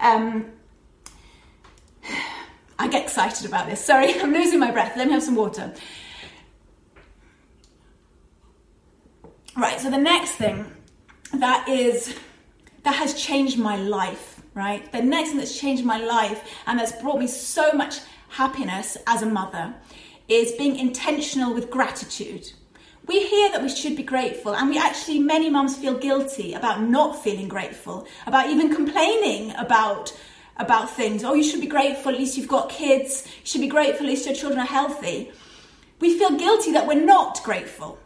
Um, 0.00 0.46
I 2.78 2.88
get 2.88 3.02
excited 3.02 3.44
about 3.46 3.68
this. 3.68 3.84
Sorry, 3.84 4.18
I'm 4.22 4.32
losing 4.32 4.60
my 4.60 4.70
breath. 4.70 4.96
Let 4.96 5.08
me 5.08 5.12
have 5.12 5.22
some 5.22 5.36
water. 5.36 5.74
Right, 9.54 9.78
so 9.78 9.90
the 9.90 9.98
next 9.98 10.32
thing 10.32 10.64
that 11.34 11.68
is 11.68 12.14
that 12.84 12.94
has 12.94 13.12
changed 13.12 13.58
my 13.58 13.76
life, 13.76 14.40
right? 14.54 14.90
The 14.90 15.02
next 15.02 15.28
thing 15.30 15.38
that's 15.38 15.58
changed 15.58 15.84
my 15.84 15.98
life 15.98 16.42
and 16.66 16.78
that's 16.78 16.92
brought 16.92 17.18
me 17.18 17.26
so 17.26 17.70
much 17.72 17.98
happiness 18.30 18.96
as 19.06 19.20
a 19.20 19.26
mother 19.26 19.74
is 20.26 20.52
being 20.52 20.76
intentional 20.76 21.52
with 21.52 21.70
gratitude. 21.70 22.50
We 23.06 23.26
hear 23.26 23.52
that 23.52 23.60
we 23.62 23.68
should 23.68 23.94
be 23.94 24.04
grateful, 24.04 24.54
and 24.54 24.70
we 24.70 24.78
actually, 24.78 25.18
many 25.18 25.50
mums 25.50 25.76
feel 25.76 25.98
guilty 25.98 26.54
about 26.54 26.80
not 26.80 27.22
feeling 27.22 27.48
grateful, 27.48 28.06
about 28.26 28.48
even 28.48 28.74
complaining 28.74 29.54
about 29.56 30.16
about 30.56 30.90
things. 30.90 31.24
Oh, 31.24 31.34
you 31.34 31.42
should 31.42 31.60
be 31.60 31.66
grateful, 31.66 32.12
at 32.12 32.18
least 32.18 32.38
you've 32.38 32.48
got 32.48 32.70
kids. 32.70 33.24
You 33.26 33.46
should 33.46 33.60
be 33.60 33.68
grateful, 33.68 34.06
at 34.06 34.10
least 34.10 34.26
your 34.26 34.34
children 34.34 34.60
are 34.60 34.66
healthy. 34.66 35.30
We 36.00 36.16
feel 36.18 36.38
guilty 36.38 36.72
that 36.72 36.86
we're 36.86 37.04
not 37.04 37.42
grateful. 37.42 37.98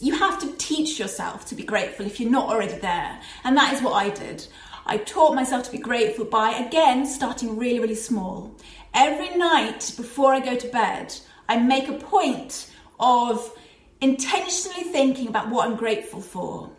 You 0.00 0.16
have 0.16 0.38
to 0.40 0.52
teach 0.58 0.98
yourself 0.98 1.46
to 1.46 1.54
be 1.54 1.62
grateful 1.62 2.06
if 2.06 2.20
you're 2.20 2.30
not 2.30 2.48
already 2.48 2.78
there. 2.78 3.18
And 3.44 3.56
that 3.56 3.72
is 3.72 3.82
what 3.82 3.92
I 3.92 4.10
did. 4.10 4.46
I 4.86 4.98
taught 4.98 5.34
myself 5.34 5.64
to 5.64 5.72
be 5.72 5.78
grateful 5.78 6.24
by, 6.24 6.50
again, 6.50 7.06
starting 7.06 7.58
really, 7.58 7.80
really 7.80 7.94
small. 7.94 8.54
Every 8.94 9.36
night 9.36 9.92
before 9.96 10.32
I 10.32 10.40
go 10.40 10.56
to 10.56 10.68
bed, 10.68 11.14
I 11.48 11.58
make 11.58 11.88
a 11.88 11.94
point 11.94 12.70
of 13.00 13.52
intentionally 14.00 14.84
thinking 14.84 15.28
about 15.28 15.48
what 15.48 15.66
I'm 15.66 15.76
grateful 15.76 16.20
for. 16.20 16.70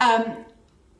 Um, 0.00 0.44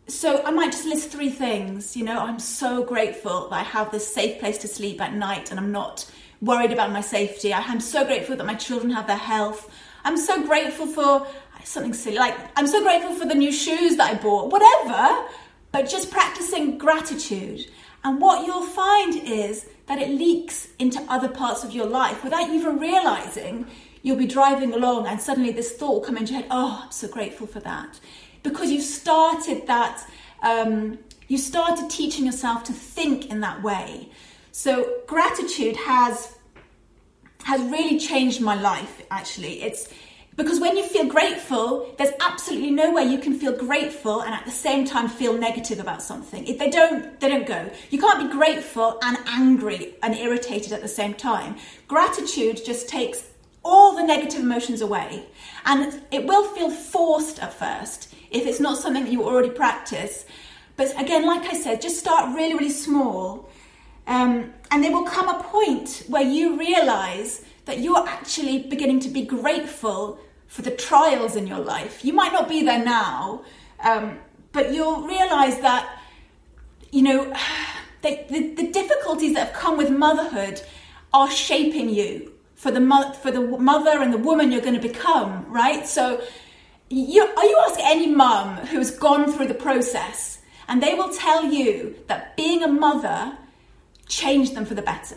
so 0.07 0.43
I 0.43 0.51
might 0.51 0.73
just 0.73 0.87
list 0.87 1.11
three 1.11 1.31
things. 1.31 1.97
You 1.97 2.05
know, 2.05 2.21
I'm 2.21 2.39
so 2.39 2.83
grateful 2.85 3.49
that 3.51 3.57
I 3.57 3.63
have 3.63 3.91
this 3.91 4.13
safe 4.13 4.41
place 4.41 4.59
to 4.59 4.69
sleep 4.69 5.01
at 5.01 5.15
night 5.15 5.51
and 5.51 5.61
I'm 5.61 5.73
not 5.73 6.11
worried 6.41 6.73
about 6.73 6.93
my 6.93 7.01
safety. 7.01 7.53
I'm 7.53 7.81
so 7.81 8.05
grateful 8.05 8.37
that 8.37 8.47
my 8.47 8.55
children 8.55 8.91
have 8.93 9.07
their 9.07 9.17
health. 9.17 9.71
I'm 10.09 10.17
so 10.17 10.43
grateful 10.47 10.87
for 10.87 11.27
something 11.65 11.93
silly, 11.93 12.17
like 12.17 12.35
I'm 12.57 12.67
so 12.67 12.83
grateful 12.83 13.15
for 13.15 13.27
the 13.27 13.35
new 13.35 13.53
shoes 13.53 13.97
that 13.97 14.11
I 14.11 14.15
bought, 14.15 14.51
whatever, 14.51 15.29
but 15.71 15.83
just 15.87 16.11
practicing 16.11 16.79
gratitude. 16.79 17.71
And 18.05 18.19
what 18.19 18.47
you'll 18.47 18.65
find 18.65 19.17
is 19.17 19.67
that 19.87 19.99
it 19.99 20.09
leaks 20.09 20.69
into 20.79 20.99
other 21.11 21.29
parts 21.29 21.63
of 21.63 21.73
your 21.73 21.85
life 21.85 22.25
without 22.25 22.49
even 22.49 22.79
realizing. 22.79 23.67
You'll 24.01 24.17
be 24.17 24.27
driving 24.27 24.73
along 24.73 25.07
and 25.09 25.21
suddenly 25.21 25.53
this 25.53 25.73
thought 25.73 25.93
will 25.93 26.01
come 26.01 26.17
into 26.17 26.33
your 26.33 26.41
head, 26.41 26.49
oh, 26.51 26.85
I'm 26.87 26.91
so 26.91 27.07
grateful 27.09 27.47
for 27.47 27.61
that. 27.61 28.01
Because 28.43 28.71
you 28.71 28.81
started 28.81 29.67
that, 29.67 30.09
um, 30.43 30.99
you 31.27 31.37
started 31.37 31.91
teaching 31.91 32.25
yourself 32.25 32.65
to 32.65 32.73
think 32.73 33.27
in 33.31 33.41
that 33.41 33.63
way. 33.63 34.09
So 34.53 35.03
gratitude 35.07 35.77
has 35.77 36.38
has 37.49 37.63
really 37.63 37.99
changed 37.99 38.43
my 38.43 38.55
life 38.55 39.01
actually. 39.11 39.63
It's 39.63 39.89
because 40.37 40.61
when 40.61 40.77
you 40.77 40.85
feel 40.85 41.07
grateful, 41.07 41.95
there's 41.97 42.13
absolutely 42.21 42.71
no 42.71 42.93
way 42.93 43.05
you 43.05 43.17
can 43.17 43.39
feel 43.39 43.57
grateful 43.57 44.21
and 44.21 44.35
at 44.35 44.45
the 44.45 44.51
same 44.51 44.85
time 44.85 45.09
feel 45.09 45.33
negative 45.33 45.81
about 45.81 46.03
something. 46.03 46.47
If 46.47 46.59
they 46.59 46.69
don't, 46.69 47.19
they 47.21 47.29
don't 47.29 47.47
go. 47.47 47.71
You 47.89 47.99
can't 47.99 48.21
be 48.29 48.37
grateful 48.37 48.99
and 49.03 49.17
angry 49.27 49.95
and 50.03 50.15
irritated 50.15 50.75
at 50.75 50.83
the 50.83 50.89
same 50.89 51.15
time. 51.15 51.57
Gratitude 51.89 52.63
just 52.67 52.87
takes 52.87 53.31
all 53.65 53.97
the 53.97 54.05
negative 54.05 54.41
emotions 54.41 54.83
away. 54.83 55.25
And 55.65 56.03
it 56.11 56.27
will 56.27 56.45
feel 56.49 56.71
forced 56.71 57.39
at 57.39 57.55
first 57.55 58.15
if 58.31 58.47
it's 58.47 58.61
not 58.61 58.77
something 58.77 59.05
that 59.05 59.11
you 59.11 59.25
already 59.25 59.51
practice. 59.51 60.27
But 60.77 60.93
again, 61.01 61.25
like 61.25 61.47
I 61.47 61.59
said, 61.59 61.81
just 61.81 61.99
start 61.99 62.37
really, 62.37 62.53
really 62.53 62.69
small 62.69 63.49
um, 64.09 64.55
and 64.71 64.83
there 64.83 64.91
will 64.91 65.05
come 65.05 65.29
a 65.29 65.43
point 65.45 66.05
where 66.09 66.23
you 66.23 66.59
realize 66.59 67.45
that 67.67 67.81
you're 67.81 68.09
actually 68.09 68.61
beginning 68.61 69.01
to 69.01 69.09
be 69.11 69.23
grateful 69.23 70.19
for 70.47 70.63
the 70.63 70.71
trials 70.71 71.37
in 71.37 71.47
your 71.47 71.59
life. 71.59 72.03
You 72.03 72.15
might 72.15 72.33
not 72.33 72.49
be 72.49 72.65
there 72.65 72.83
now, 72.83 73.45
um, 73.81 74.19
but 74.53 74.73
you'll 74.73 75.03
realize 75.03 75.61
that, 75.61 76.01
you 76.91 77.03
know, 77.03 77.25
the, 78.03 78.25
the, 78.31 78.55
the, 78.55 78.73
difficulties 78.73 79.35
that 79.35 79.49
have 79.49 79.55
come 79.55 79.77
with 79.77 79.91
motherhood 79.91 80.63
are 81.13 81.31
shaping 81.31 81.91
you 81.91 82.33
for 82.55 82.71
the, 82.71 82.81
mo- 82.81 83.13
for 83.13 83.31
the 83.31 83.43
mother 83.43 84.01
and 84.03 84.13
the 84.13 84.19
woman 84.19 84.51
you're 84.51 84.63
going 84.63 84.81
to 84.81 84.89
become, 84.89 85.45
right? 85.53 85.87
So, 85.87 86.23
you, 86.89 87.23
are 87.23 87.45
you 87.45 87.65
ask 87.69 87.79
any 87.81 88.07
mum 88.07 88.57
who's 88.69 88.91
gone 88.91 89.31
through 89.31 89.49
the 89.49 89.55
process, 89.55 90.41
and 90.67 90.83
they 90.83 90.95
will 90.95 91.13
tell 91.13 91.45
you 91.45 91.97
that 92.07 92.35
being 92.39 92.63
a 92.63 92.69
mother 92.69 93.37
changed 94.09 94.55
them 94.55 94.65
for 94.65 94.75
the 94.75 94.83
better. 94.83 95.17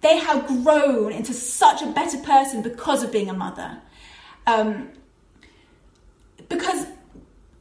They 0.00 0.18
have 0.18 0.46
grown 0.46 1.12
into 1.12 1.32
such 1.32 1.82
a 1.82 1.86
better 1.86 2.18
person 2.18 2.62
because 2.62 3.02
of 3.02 3.10
being 3.10 3.30
a 3.30 3.34
mother. 3.34 3.78
Um, 4.46 4.90
because 6.48 6.86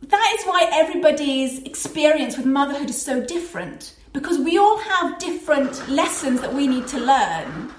that 0.02 0.36
is 0.38 0.46
why 0.46 0.70
everybody's 0.72 1.64
experience 1.64 2.38
with 2.38 2.46
motherhood 2.46 2.90
is 2.90 3.02
so 3.02 3.22
different. 3.22 3.96
Because 4.14 4.38
we 4.38 4.58
all 4.58 4.78
have 4.78 5.18
different 5.20 5.90
lessons 5.90 6.42
that 6.42 6.54
we 6.54 6.68
need 6.68 6.88
to 6.88 7.00
learn. 7.00 7.72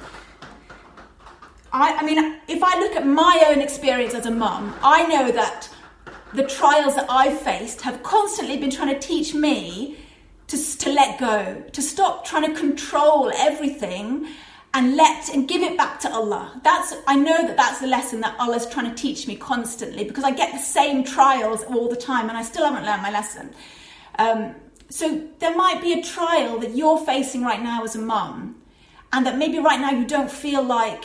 I, 1.72 1.96
I 1.98 2.04
mean, 2.04 2.40
if 2.48 2.62
I 2.62 2.78
look 2.80 2.96
at 2.96 3.06
my 3.06 3.44
own 3.48 3.60
experience 3.60 4.14
as 4.14 4.26
a 4.26 4.30
mum, 4.30 4.74
I 4.82 5.06
know 5.06 5.30
that 5.32 5.68
the 6.34 6.44
trials 6.44 6.96
that 6.96 7.06
I've 7.08 7.40
faced 7.40 7.80
have 7.82 8.02
constantly 8.02 8.58
been 8.58 8.70
trying 8.70 8.92
to 8.92 8.98
teach 8.98 9.34
me 9.34 9.96
to, 10.48 10.78
to 10.78 10.90
let 10.90 11.18
go, 11.18 11.64
to 11.72 11.82
stop 11.82 12.24
trying 12.24 12.52
to 12.52 12.58
control 12.58 13.32
everything 13.34 14.28
and 14.74 14.94
let 14.94 15.30
and 15.30 15.48
give 15.48 15.62
it 15.62 15.76
back 15.76 16.00
to 16.00 16.12
Allah. 16.12 16.60
That's 16.62 16.94
I 17.06 17.16
know 17.16 17.46
that 17.46 17.56
that's 17.56 17.80
the 17.80 17.86
lesson 17.86 18.20
that 18.20 18.36
Allah's 18.38 18.66
trying 18.66 18.90
to 18.90 18.94
teach 18.94 19.26
me 19.26 19.34
constantly 19.34 20.04
because 20.04 20.22
I 20.22 20.32
get 20.32 20.52
the 20.52 20.58
same 20.58 21.02
trials 21.02 21.62
all 21.64 21.88
the 21.88 21.96
time 21.96 22.28
and 22.28 22.36
I 22.36 22.42
still 22.42 22.66
haven't 22.66 22.84
learned 22.84 23.02
my 23.02 23.10
lesson. 23.10 23.54
Um, 24.18 24.54
so 24.88 25.26
there 25.38 25.56
might 25.56 25.80
be 25.80 25.98
a 25.98 26.02
trial 26.02 26.58
that 26.58 26.76
you're 26.76 26.98
facing 26.98 27.42
right 27.42 27.62
now 27.62 27.84
as 27.84 27.96
a 27.96 27.98
mum, 27.98 28.56
and 29.12 29.26
that 29.26 29.38
maybe 29.38 29.58
right 29.58 29.80
now 29.80 29.90
you 29.90 30.06
don't 30.06 30.30
feel 30.30 30.62
like, 30.62 31.04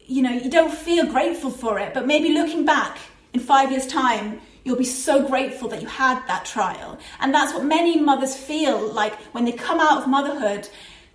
you 0.00 0.22
know, 0.22 0.30
you 0.30 0.50
don't 0.50 0.72
feel 0.72 1.06
grateful 1.06 1.50
for 1.50 1.78
it, 1.78 1.94
but 1.94 2.06
maybe 2.06 2.30
looking 2.30 2.64
back 2.64 2.98
in 3.32 3.40
five 3.40 3.70
years' 3.70 3.86
time, 3.86 4.40
you'll 4.64 4.76
be 4.76 4.84
so 4.84 5.26
grateful 5.26 5.68
that 5.68 5.82
you 5.82 5.88
had 5.88 6.26
that 6.26 6.44
trial. 6.44 6.98
And 7.20 7.32
that's 7.32 7.52
what 7.52 7.64
many 7.64 8.00
mothers 8.00 8.34
feel 8.34 8.92
like 8.92 9.14
when 9.32 9.44
they 9.44 9.52
come 9.52 9.78
out 9.78 10.02
of 10.02 10.08
motherhood 10.08 10.68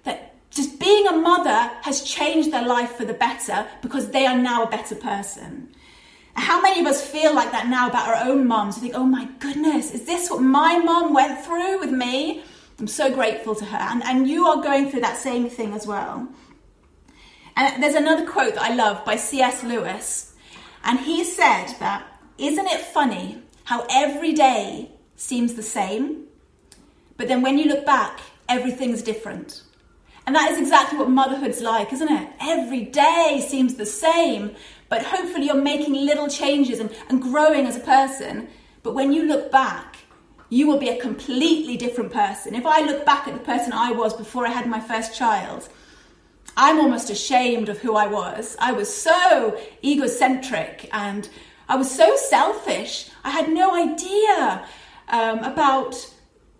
that 0.03 0.35
just 0.51 0.79
being 0.79 1.07
a 1.07 1.13
mother 1.13 1.71
has 1.81 2.03
changed 2.03 2.51
their 2.51 2.65
life 2.65 2.95
for 2.95 3.05
the 3.05 3.13
better 3.13 3.67
because 3.81 4.09
they 4.11 4.25
are 4.25 4.37
now 4.37 4.63
a 4.63 4.69
better 4.69 4.95
person. 4.95 5.69
How 6.33 6.61
many 6.61 6.79
of 6.79 6.87
us 6.87 7.05
feel 7.05 7.35
like 7.35 7.51
that 7.51 7.67
now 7.67 7.89
about 7.89 8.07
our 8.07 8.29
own 8.29 8.47
moms? 8.47 8.75
We 8.75 8.83
think, 8.83 8.93
oh 8.95 9.05
my 9.05 9.25
goodness, 9.39 9.91
is 9.91 10.05
this 10.05 10.29
what 10.29 10.41
my 10.41 10.77
mom 10.77 11.13
went 11.13 11.43
through 11.43 11.79
with 11.79 11.91
me? 11.91 12.43
I'm 12.79 12.87
so 12.87 13.13
grateful 13.13 13.55
to 13.55 13.65
her. 13.65 13.77
And, 13.77 14.03
and 14.03 14.27
you 14.27 14.45
are 14.47 14.61
going 14.61 14.89
through 14.89 15.01
that 15.01 15.17
same 15.17 15.49
thing 15.49 15.73
as 15.73 15.85
well. 15.85 16.29
And 17.57 17.83
there's 17.83 17.95
another 17.95 18.25
quote 18.25 18.55
that 18.55 18.63
I 18.63 18.73
love 18.73 19.03
by 19.03 19.17
C.S. 19.17 19.63
Lewis. 19.63 20.33
And 20.85 20.97
he 20.97 21.25
said 21.25 21.73
that, 21.79 22.05
isn't 22.39 22.67
it 22.67 22.81
funny 22.81 23.41
how 23.65 23.85
every 23.89 24.33
day 24.33 24.91
seems 25.15 25.53
the 25.53 25.63
same, 25.63 26.25
but 27.17 27.27
then 27.27 27.41
when 27.41 27.57
you 27.57 27.65
look 27.65 27.85
back, 27.85 28.19
everything's 28.47 29.01
different? 29.01 29.63
And 30.25 30.35
that 30.35 30.51
is 30.51 30.59
exactly 30.59 30.97
what 30.97 31.09
motherhood's 31.09 31.61
like, 31.61 31.91
isn't 31.91 32.11
it? 32.11 32.29
Every 32.39 32.81
day 32.81 33.43
seems 33.47 33.75
the 33.75 33.85
same, 33.85 34.55
but 34.87 35.03
hopefully 35.03 35.45
you're 35.47 35.55
making 35.55 35.93
little 35.93 36.27
changes 36.27 36.79
and, 36.79 36.91
and 37.09 37.21
growing 37.21 37.65
as 37.65 37.75
a 37.75 37.81
person. 37.81 38.47
But 38.83 38.93
when 38.93 39.11
you 39.11 39.25
look 39.25 39.51
back, 39.51 39.97
you 40.49 40.67
will 40.67 40.79
be 40.79 40.89
a 40.89 40.99
completely 40.99 41.77
different 41.77 42.11
person. 42.11 42.55
If 42.55 42.65
I 42.65 42.81
look 42.81 43.05
back 43.05 43.27
at 43.27 43.33
the 43.33 43.39
person 43.39 43.73
I 43.73 43.91
was 43.91 44.13
before 44.13 44.45
I 44.45 44.51
had 44.51 44.67
my 44.67 44.79
first 44.79 45.15
child, 45.15 45.69
I'm 46.57 46.79
almost 46.79 47.09
ashamed 47.09 47.69
of 47.69 47.79
who 47.79 47.95
I 47.95 48.07
was. 48.07 48.57
I 48.59 48.71
was 48.71 48.93
so 48.93 49.59
egocentric 49.83 50.89
and 50.91 51.29
I 51.69 51.75
was 51.77 51.89
so 51.89 52.15
selfish. 52.17 53.09
I 53.23 53.29
had 53.29 53.47
no 53.49 53.73
idea 53.73 54.65
um, 55.07 55.39
about 55.39 55.95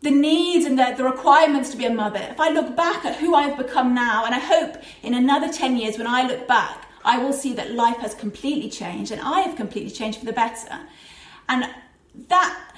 the 0.01 0.12
needs 0.12 0.66
and 0.66 0.80
the, 0.80 0.94
the 0.96 1.04
requirements 1.04 1.72
to 1.72 1.78
be 1.78 1.86
a 1.86 1.89
mother, 1.89 2.20
if 2.20 2.39
I 2.39 2.50
look 2.50 2.75
back 2.75 3.04
at 3.04 3.18
who 3.18 3.36
I've 3.36 3.58
become 3.58 3.94
now, 3.94 4.25
and 4.25 4.34
I 4.34 4.39
hope 4.39 4.78
in 5.04 5.13
another 5.13 5.51
10 5.51 5.75
years 5.75 5.98
when 5.98 6.08
I 6.08 6.25
look 6.25 6.48
back, 6.48 6.86
I 7.04 7.18
will 7.18 7.34
see 7.34 7.54
that 7.56 7.72
life 7.72 7.98
has 7.98 8.13
completely 8.13 8.70
changed 8.70 9.12
and 9.12 9.22
I 9.22 9.42
have 9.42 9.56
completely 9.56 9.92
changed 9.92 10.20
for 10.20 10.25
the 10.25 10.34
better. 10.34 10.80
And 11.50 11.68
that, 12.28 12.68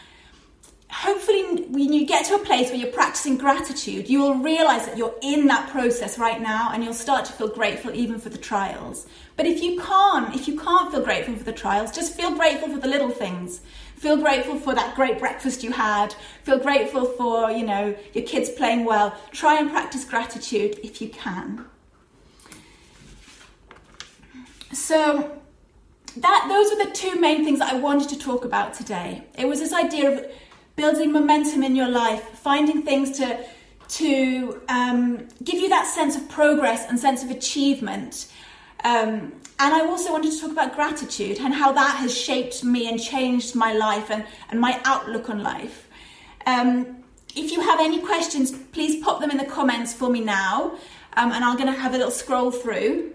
hopefully, 0.92 1.64
when 1.70 1.94
you 1.94 2.06
get 2.06 2.26
to 2.26 2.36
a 2.36 2.40
place 2.40 2.70
where 2.70 2.78
you're 2.78 2.92
practicing 2.92 3.38
gratitude, 3.38 4.10
you 4.10 4.20
will 4.20 4.36
realize 4.36 4.86
that 4.86 4.98
you're 4.98 5.16
in 5.22 5.48
that 5.48 5.70
process 5.70 6.20
right 6.20 6.42
now 6.42 6.72
and 6.74 6.84
you'll 6.84 6.94
start 6.94 7.26
to 7.26 7.34
feel 7.34 7.48
grateful 7.48 7.94
even 7.96 8.20
for 8.20 8.30
the 8.30 8.38
trials. 8.38 9.08
But 9.38 9.46
if 9.46 9.64
you 9.64 9.80
can't, 9.80 10.36
if 10.36 10.48
you 10.48 10.60
can't 10.60 10.92
feel 10.92 11.02
grateful 11.02 11.36
for 11.36 11.44
the 11.44 11.54
trials, 11.54 11.92
just 11.92 12.16
feel 12.16 12.36
grateful 12.36 12.70
for 12.70 12.78
the 12.78 12.88
little 12.88 13.10
things. 13.10 13.62
Feel 13.96 14.18
grateful 14.18 14.60
for 14.60 14.76
that 14.76 14.96
great 14.96 15.18
breakfast 15.20 15.64
you 15.64 15.72
had. 15.72 16.14
Feel 16.44 16.60
grateful 16.60 17.06
for, 17.06 17.50
you 17.52 17.66
know, 17.66 17.96
your 18.14 18.26
kids 18.26 18.50
playing 18.50 18.84
well. 18.84 19.16
Try 19.32 19.60
and 19.60 19.70
practice 19.70 20.04
gratitude 20.04 20.80
if 20.84 21.02
you 21.02 21.10
can. 21.10 21.66
So 24.74 25.40
that 26.18 26.46
those 26.50 26.72
are 26.72 26.86
the 26.86 26.92
two 26.92 27.20
main 27.20 27.46
things 27.46 27.60
that 27.60 27.74
I 27.74 27.78
wanted 27.78 28.10
to 28.10 28.20
talk 28.20 28.44
about 28.44 28.74
today. 28.74 29.24
It 29.38 29.48
was 29.48 29.60
this 29.60 29.74
idea 29.74 30.12
of 30.12 30.32
building 30.76 31.12
momentum 31.12 31.64
in 31.64 31.76
your 31.76 31.90
life, 31.90 32.24
finding 32.40 32.84
things 32.84 33.18
to 33.20 33.46
to 33.90 34.62
um, 34.70 35.28
give 35.44 35.60
you 35.60 35.68
that 35.68 35.86
sense 35.86 36.16
of 36.16 36.30
progress 36.30 36.88
and 36.88 36.98
sense 36.98 37.24
of 37.24 37.30
achievement. 37.30 38.32
Um, 38.86 39.34
and 39.60 39.76
I 39.76 39.82
also 39.82 40.14
wanted 40.14 40.32
to 40.32 40.40
talk 40.40 40.52
about 40.52 40.74
gratitude 40.76 41.40
and 41.40 41.54
how 41.54 41.74
that 41.74 41.98
has 41.98 42.18
shaped 42.18 42.64
me 42.64 42.90
and 42.90 43.00
changed 43.00 43.54
my 43.54 43.74
life 43.74 44.10
and, 44.10 44.26
and 44.50 44.60
my 44.62 44.82
outlook 44.86 45.30
on 45.30 45.44
life. 45.44 45.90
Um, 46.48 47.04
if 47.36 47.52
you 47.52 47.62
have 47.62 47.80
any 47.80 48.00
questions, 48.00 48.52
please 48.72 49.04
pop 49.04 49.20
them 49.20 49.30
in 49.30 49.38
the 49.38 49.46
comments 49.46 49.94
for 49.94 50.10
me 50.10 50.22
now, 50.22 50.72
um, 51.18 51.32
and 51.32 51.44
I'm 51.44 51.58
going 51.58 51.72
to 51.72 51.80
have 51.80 51.94
a 51.94 51.98
little 51.98 52.12
scroll 52.12 52.50
through. 52.50 53.14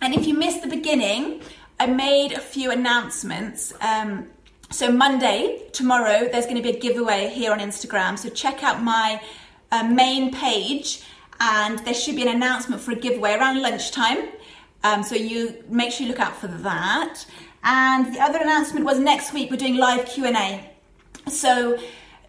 And 0.00 0.14
if 0.14 0.26
you 0.26 0.34
missed 0.34 0.62
the 0.62 0.68
beginning, 0.68 1.40
I 1.80 1.86
made 1.86 2.32
a 2.32 2.40
few 2.40 2.70
announcements. 2.70 3.72
Um, 3.80 4.28
so, 4.72 4.90
Monday, 4.90 5.62
tomorrow, 5.72 6.28
there's 6.30 6.46
going 6.46 6.56
to 6.56 6.62
be 6.62 6.70
a 6.70 6.80
giveaway 6.80 7.28
here 7.28 7.52
on 7.52 7.60
Instagram. 7.60 8.18
So, 8.18 8.28
check 8.28 8.64
out 8.64 8.82
my 8.82 9.22
uh, 9.70 9.84
main 9.84 10.32
page 10.32 11.02
and 11.42 11.78
there 11.80 11.94
should 11.94 12.14
be 12.14 12.22
an 12.22 12.28
announcement 12.28 12.80
for 12.80 12.92
a 12.92 12.96
giveaway 12.96 13.34
around 13.34 13.60
lunchtime. 13.60 14.28
Um, 14.84 15.02
so 15.02 15.14
you 15.14 15.64
make 15.68 15.92
sure 15.92 16.06
you 16.06 16.12
look 16.12 16.20
out 16.20 16.36
for 16.36 16.46
that. 16.46 17.24
And 17.64 18.14
the 18.14 18.20
other 18.20 18.38
announcement 18.38 18.84
was 18.84 18.98
next 18.98 19.32
week 19.32 19.50
we're 19.50 19.56
doing 19.56 19.76
live 19.76 20.06
Q 20.06 20.26
and 20.26 20.36
A. 20.36 21.30
So 21.30 21.78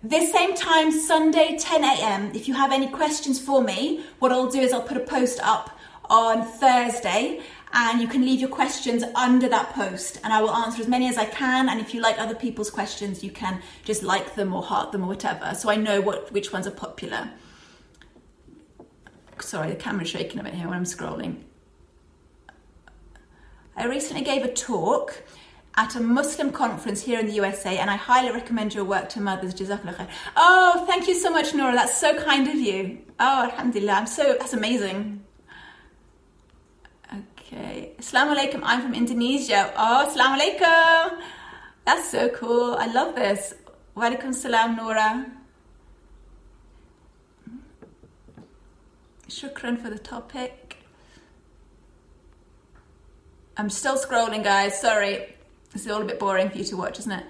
this 0.03 0.31
same 0.31 0.55
time, 0.55 0.91
Sunday, 0.91 1.57
10 1.57 1.83
a.m. 1.83 2.31
If 2.33 2.47
you 2.47 2.55
have 2.55 2.71
any 2.71 2.87
questions 2.87 3.39
for 3.39 3.63
me, 3.63 4.03
what 4.19 4.31
I'll 4.31 4.49
do 4.49 4.59
is 4.59 4.73
I'll 4.73 4.81
put 4.81 4.97
a 4.97 5.01
post 5.01 5.39
up 5.43 5.77
on 6.09 6.45
Thursday 6.45 7.41
and 7.73 7.99
you 7.99 8.07
can 8.07 8.21
leave 8.23 8.39
your 8.39 8.49
questions 8.49 9.03
under 9.15 9.49
that 9.49 9.73
post 9.73 10.19
and 10.23 10.31
I 10.31 10.41
will 10.41 10.51
answer 10.51 10.81
as 10.81 10.87
many 10.87 11.09
as 11.09 11.17
I 11.17 11.25
can 11.25 11.69
and 11.69 11.81
if 11.81 11.93
you 11.93 12.01
like 12.01 12.19
other 12.19 12.35
people's 12.35 12.69
questions 12.69 13.23
you 13.23 13.31
can 13.31 13.61
just 13.83 14.03
like 14.03 14.35
them 14.35 14.53
or 14.53 14.63
heart 14.63 14.91
them 14.91 15.03
or 15.03 15.07
whatever 15.07 15.53
so 15.55 15.69
I 15.69 15.75
know 15.75 16.01
what 16.01 16.31
which 16.31 16.53
ones 16.53 16.67
are 16.67 16.71
popular 16.71 17.29
sorry, 19.43 19.69
the 19.69 19.75
camera's 19.75 20.09
shaking 20.09 20.39
a 20.39 20.43
bit 20.43 20.53
here 20.53 20.67
when 20.67 20.77
I'm 20.77 20.83
scrolling. 20.85 21.41
I 23.75 23.85
recently 23.85 24.23
gave 24.23 24.43
a 24.43 24.53
talk 24.53 25.23
at 25.75 25.95
a 25.95 25.99
Muslim 25.99 26.51
conference 26.51 27.01
here 27.01 27.19
in 27.19 27.25
the 27.25 27.33
USA, 27.33 27.77
and 27.77 27.89
I 27.89 27.95
highly 27.95 28.31
recommend 28.31 28.75
your 28.75 28.85
work 28.85 29.09
to 29.09 29.21
mothers. 29.21 29.55
Jazakallah 29.55 30.07
Oh, 30.37 30.85
thank 30.87 31.07
you 31.07 31.15
so 31.15 31.31
much, 31.31 31.53
Nora. 31.53 31.73
That's 31.73 31.97
so 31.97 32.21
kind 32.23 32.47
of 32.47 32.55
you. 32.55 32.99
Oh, 33.19 33.43
alhamdulillah. 33.43 33.93
I'm 33.93 34.07
so, 34.07 34.35
that's 34.39 34.53
amazing. 34.53 35.22
Okay. 37.53 37.91
Alaikum. 37.99 38.61
I'm 38.63 38.81
from 38.81 38.93
Indonesia. 38.95 39.71
Oh, 39.77 40.07
assalamu 40.07 40.39
alaikum. 40.39 41.21
That's 41.85 42.09
so 42.09 42.29
cool. 42.29 42.75
I 42.75 42.87
love 42.87 43.15
this. 43.15 43.53
Wa 43.95 44.09
alaikum 44.09 44.33
salam, 44.33 44.75
Nora. 44.75 45.25
Shukran 49.27 49.79
for 49.79 49.89
the 49.89 49.99
topic. 49.99 50.77
I'm 53.55 53.69
still 53.69 53.97
scrolling, 53.97 54.43
guys. 54.43 54.79
Sorry. 54.79 55.35
This 55.71 55.85
is 55.85 55.91
all 55.91 56.01
a 56.01 56.05
bit 56.05 56.19
boring 56.19 56.49
for 56.49 56.57
you 56.57 56.63
to 56.65 56.77
watch, 56.77 56.99
isn't 56.99 57.11
it? 57.11 57.25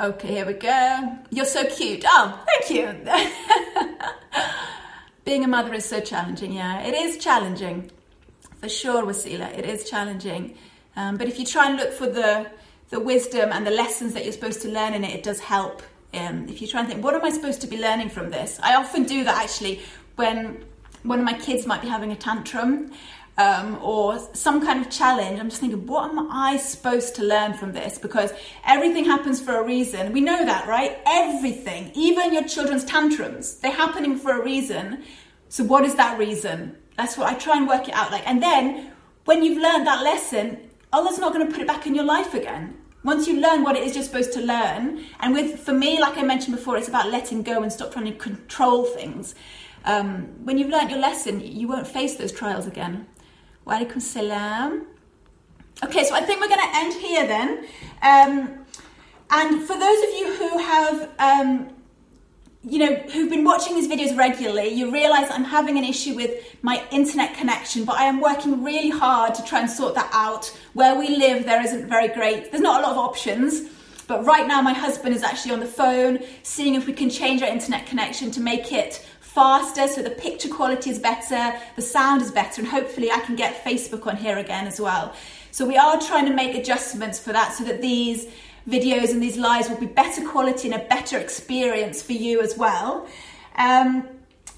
Okay, 0.00 0.28
here 0.28 0.46
we 0.46 0.52
go. 0.52 1.18
You're 1.30 1.46
so 1.46 1.64
cute. 1.64 2.04
Oh, 2.06 2.44
thank 2.46 2.70
you. 2.70 3.64
Being 5.26 5.44
a 5.44 5.48
mother 5.48 5.74
is 5.74 5.84
so 5.84 6.00
challenging, 6.00 6.52
yeah. 6.52 6.80
It 6.80 6.94
is 6.94 7.18
challenging. 7.18 7.90
For 8.60 8.70
sure, 8.70 9.04
Wasila, 9.04 9.58
it 9.58 9.66
is 9.66 9.90
challenging. 9.90 10.56
Um, 10.96 11.18
but 11.18 11.28
if 11.28 11.38
you 11.38 11.44
try 11.44 11.68
and 11.68 11.76
look 11.76 11.92
for 11.92 12.06
the, 12.06 12.50
the 12.88 13.00
wisdom 13.00 13.50
and 13.52 13.66
the 13.66 13.70
lessons 13.70 14.14
that 14.14 14.24
you're 14.24 14.32
supposed 14.32 14.62
to 14.62 14.68
learn 14.68 14.94
in 14.94 15.04
it, 15.04 15.14
it 15.14 15.22
does 15.22 15.40
help 15.40 15.82
um, 16.14 16.48
if 16.48 16.62
you 16.62 16.68
try 16.68 16.80
and 16.80 16.88
think, 16.88 17.04
what 17.04 17.14
am 17.14 17.24
I 17.24 17.30
supposed 17.30 17.60
to 17.62 17.66
be 17.66 17.78
learning 17.78 18.08
from 18.08 18.30
this? 18.30 18.58
I 18.62 18.76
often 18.76 19.04
do 19.04 19.24
that 19.24 19.42
actually 19.42 19.80
when 20.14 20.64
one 21.02 21.18
of 21.18 21.24
my 21.24 21.34
kids 21.34 21.66
might 21.66 21.82
be 21.82 21.88
having 21.88 22.12
a 22.12 22.16
tantrum 22.16 22.92
um, 23.38 23.78
or 23.82 24.18
some 24.32 24.64
kind 24.64 24.84
of 24.84 24.90
challenge. 24.90 25.38
I'm 25.38 25.48
just 25.48 25.60
thinking, 25.60 25.86
what 25.86 26.10
am 26.10 26.30
I 26.30 26.56
supposed 26.56 27.14
to 27.16 27.24
learn 27.24 27.54
from 27.54 27.72
this? 27.72 27.98
Because 27.98 28.32
everything 28.64 29.04
happens 29.04 29.40
for 29.40 29.56
a 29.56 29.64
reason. 29.64 30.12
We 30.12 30.20
know 30.20 30.44
that, 30.44 30.66
right? 30.66 30.98
Everything, 31.06 31.90
even 31.94 32.32
your 32.32 32.44
children's 32.44 32.84
tantrums, 32.84 33.56
they're 33.56 33.70
happening 33.70 34.16
for 34.16 34.32
a 34.32 34.42
reason. 34.42 35.04
So, 35.48 35.64
what 35.64 35.84
is 35.84 35.94
that 35.96 36.18
reason? 36.18 36.76
That's 36.96 37.16
what 37.18 37.30
I 37.30 37.34
try 37.34 37.56
and 37.56 37.68
work 37.68 37.88
it 37.88 37.94
out 37.94 38.10
like. 38.10 38.26
And 38.26 38.42
then 38.42 38.92
when 39.26 39.42
you've 39.42 39.58
learned 39.58 39.86
that 39.86 40.02
lesson, 40.02 40.70
Allah's 40.92 41.18
not 41.18 41.32
going 41.32 41.46
to 41.46 41.52
put 41.52 41.60
it 41.60 41.66
back 41.66 41.86
in 41.86 41.94
your 41.94 42.04
life 42.04 42.32
again. 42.32 42.78
Once 43.04 43.28
you 43.28 43.40
learn 43.40 43.62
what 43.62 43.76
it 43.76 43.82
is 43.82 43.94
you're 43.94 44.02
supposed 44.02 44.32
to 44.32 44.40
learn, 44.40 45.04
and 45.20 45.34
with 45.34 45.60
for 45.60 45.72
me, 45.72 46.00
like 46.00 46.16
I 46.16 46.22
mentioned 46.22 46.56
before, 46.56 46.76
it's 46.76 46.88
about 46.88 47.10
letting 47.10 47.42
go 47.42 47.62
and 47.62 47.72
stop 47.72 47.92
trying 47.92 48.06
to 48.06 48.12
control 48.12 48.84
things. 48.84 49.34
Um, 49.84 50.44
when 50.44 50.58
you've 50.58 50.70
learned 50.70 50.90
your 50.90 50.98
lesson, 50.98 51.40
you 51.40 51.68
won't 51.68 51.86
face 51.86 52.16
those 52.16 52.32
trials 52.32 52.66
again. 52.66 53.06
Wa 53.66 53.82
salam. 53.98 54.86
Okay, 55.84 56.04
so 56.04 56.14
I 56.14 56.20
think 56.22 56.40
we're 56.40 56.48
going 56.48 56.60
to 56.70 56.76
end 56.76 56.94
here 56.94 57.26
then. 57.26 57.66
Um, 58.00 58.66
And 59.28 59.66
for 59.66 59.76
those 59.76 60.00
of 60.06 60.10
you 60.18 60.34
who 60.38 60.58
have, 60.58 61.10
um, 61.18 61.68
you 62.62 62.78
know, 62.78 62.94
who've 62.94 63.28
been 63.28 63.42
watching 63.42 63.74
these 63.74 63.88
videos 63.88 64.16
regularly, 64.16 64.68
you 64.68 64.92
realize 64.92 65.28
I'm 65.30 65.44
having 65.44 65.76
an 65.78 65.84
issue 65.84 66.14
with 66.14 66.32
my 66.62 66.80
internet 66.92 67.36
connection, 67.36 67.84
but 67.84 67.96
I 67.96 68.04
am 68.04 68.20
working 68.20 68.62
really 68.62 68.90
hard 68.90 69.34
to 69.34 69.42
try 69.44 69.60
and 69.60 69.68
sort 69.68 69.96
that 69.96 70.10
out. 70.12 70.46
Where 70.74 70.94
we 70.96 71.08
live, 71.16 71.44
there 71.44 71.60
isn't 71.60 71.88
very 71.88 72.06
great, 72.06 72.52
there's 72.52 72.62
not 72.62 72.80
a 72.80 72.82
lot 72.86 72.92
of 72.92 72.98
options. 72.98 73.62
But 74.06 74.24
right 74.24 74.46
now, 74.46 74.62
my 74.62 74.72
husband 74.72 75.16
is 75.16 75.24
actually 75.24 75.54
on 75.54 75.58
the 75.58 75.66
phone, 75.66 76.20
seeing 76.44 76.76
if 76.76 76.86
we 76.86 76.92
can 76.92 77.10
change 77.10 77.42
our 77.42 77.48
internet 77.48 77.86
connection 77.86 78.30
to 78.30 78.40
make 78.40 78.72
it 78.72 79.04
faster 79.36 79.86
so 79.86 80.02
the 80.02 80.10
picture 80.10 80.48
quality 80.48 80.88
is 80.88 80.98
better, 80.98 81.54
the 81.76 81.82
sound 81.82 82.22
is 82.22 82.30
better, 82.30 82.62
and 82.62 82.68
hopefully 82.68 83.12
I 83.12 83.20
can 83.20 83.36
get 83.36 83.62
Facebook 83.62 84.06
on 84.06 84.16
here 84.16 84.38
again 84.38 84.66
as 84.66 84.80
well. 84.80 85.14
So 85.50 85.66
we 85.66 85.76
are 85.76 86.00
trying 86.00 86.24
to 86.24 86.32
make 86.32 86.54
adjustments 86.54 87.20
for 87.20 87.32
that 87.34 87.52
so 87.52 87.62
that 87.64 87.82
these 87.82 88.26
videos 88.66 89.10
and 89.10 89.22
these 89.22 89.36
lives 89.36 89.68
will 89.68 89.78
be 89.78 89.86
better 90.02 90.26
quality 90.26 90.70
and 90.70 90.82
a 90.82 90.84
better 90.86 91.18
experience 91.18 92.02
for 92.02 92.12
you 92.12 92.40
as 92.40 92.56
well. 92.56 93.06
Um, 93.56 94.08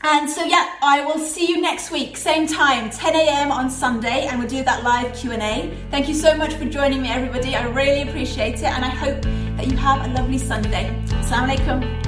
and 0.03 0.31
so 0.31 0.45
yeah, 0.45 0.77
I 0.81 1.05
will 1.05 1.19
see 1.19 1.49
you 1.49 1.61
next 1.61 1.91
week, 1.91 2.17
same 2.17 2.47
time, 2.47 2.89
10 2.91 3.17
a.m. 3.17 3.51
on 3.51 3.69
Sunday, 3.69 4.27
and 4.29 4.39
we'll 4.39 4.49
do 4.49 4.63
that 4.63 4.85
live 4.85 5.13
Q&A. 5.17 5.77
Thank 5.91 6.07
you 6.07 6.15
so 6.15 6.37
much 6.37 6.55
for 6.55 6.67
joining 6.67 7.03
me, 7.03 7.09
everybody. 7.09 7.57
I 7.57 7.67
really 7.67 8.09
appreciate 8.09 8.59
it, 8.59 8.71
and 8.77 8.85
I 8.85 8.91
hope 8.91 9.23
that 9.57 9.67
you 9.67 9.77
have 9.77 10.09
a 10.09 10.15
lovely 10.15 10.39
Sunday. 10.39 10.85
Assalamu 11.09 11.57
alaikum. 11.57 12.08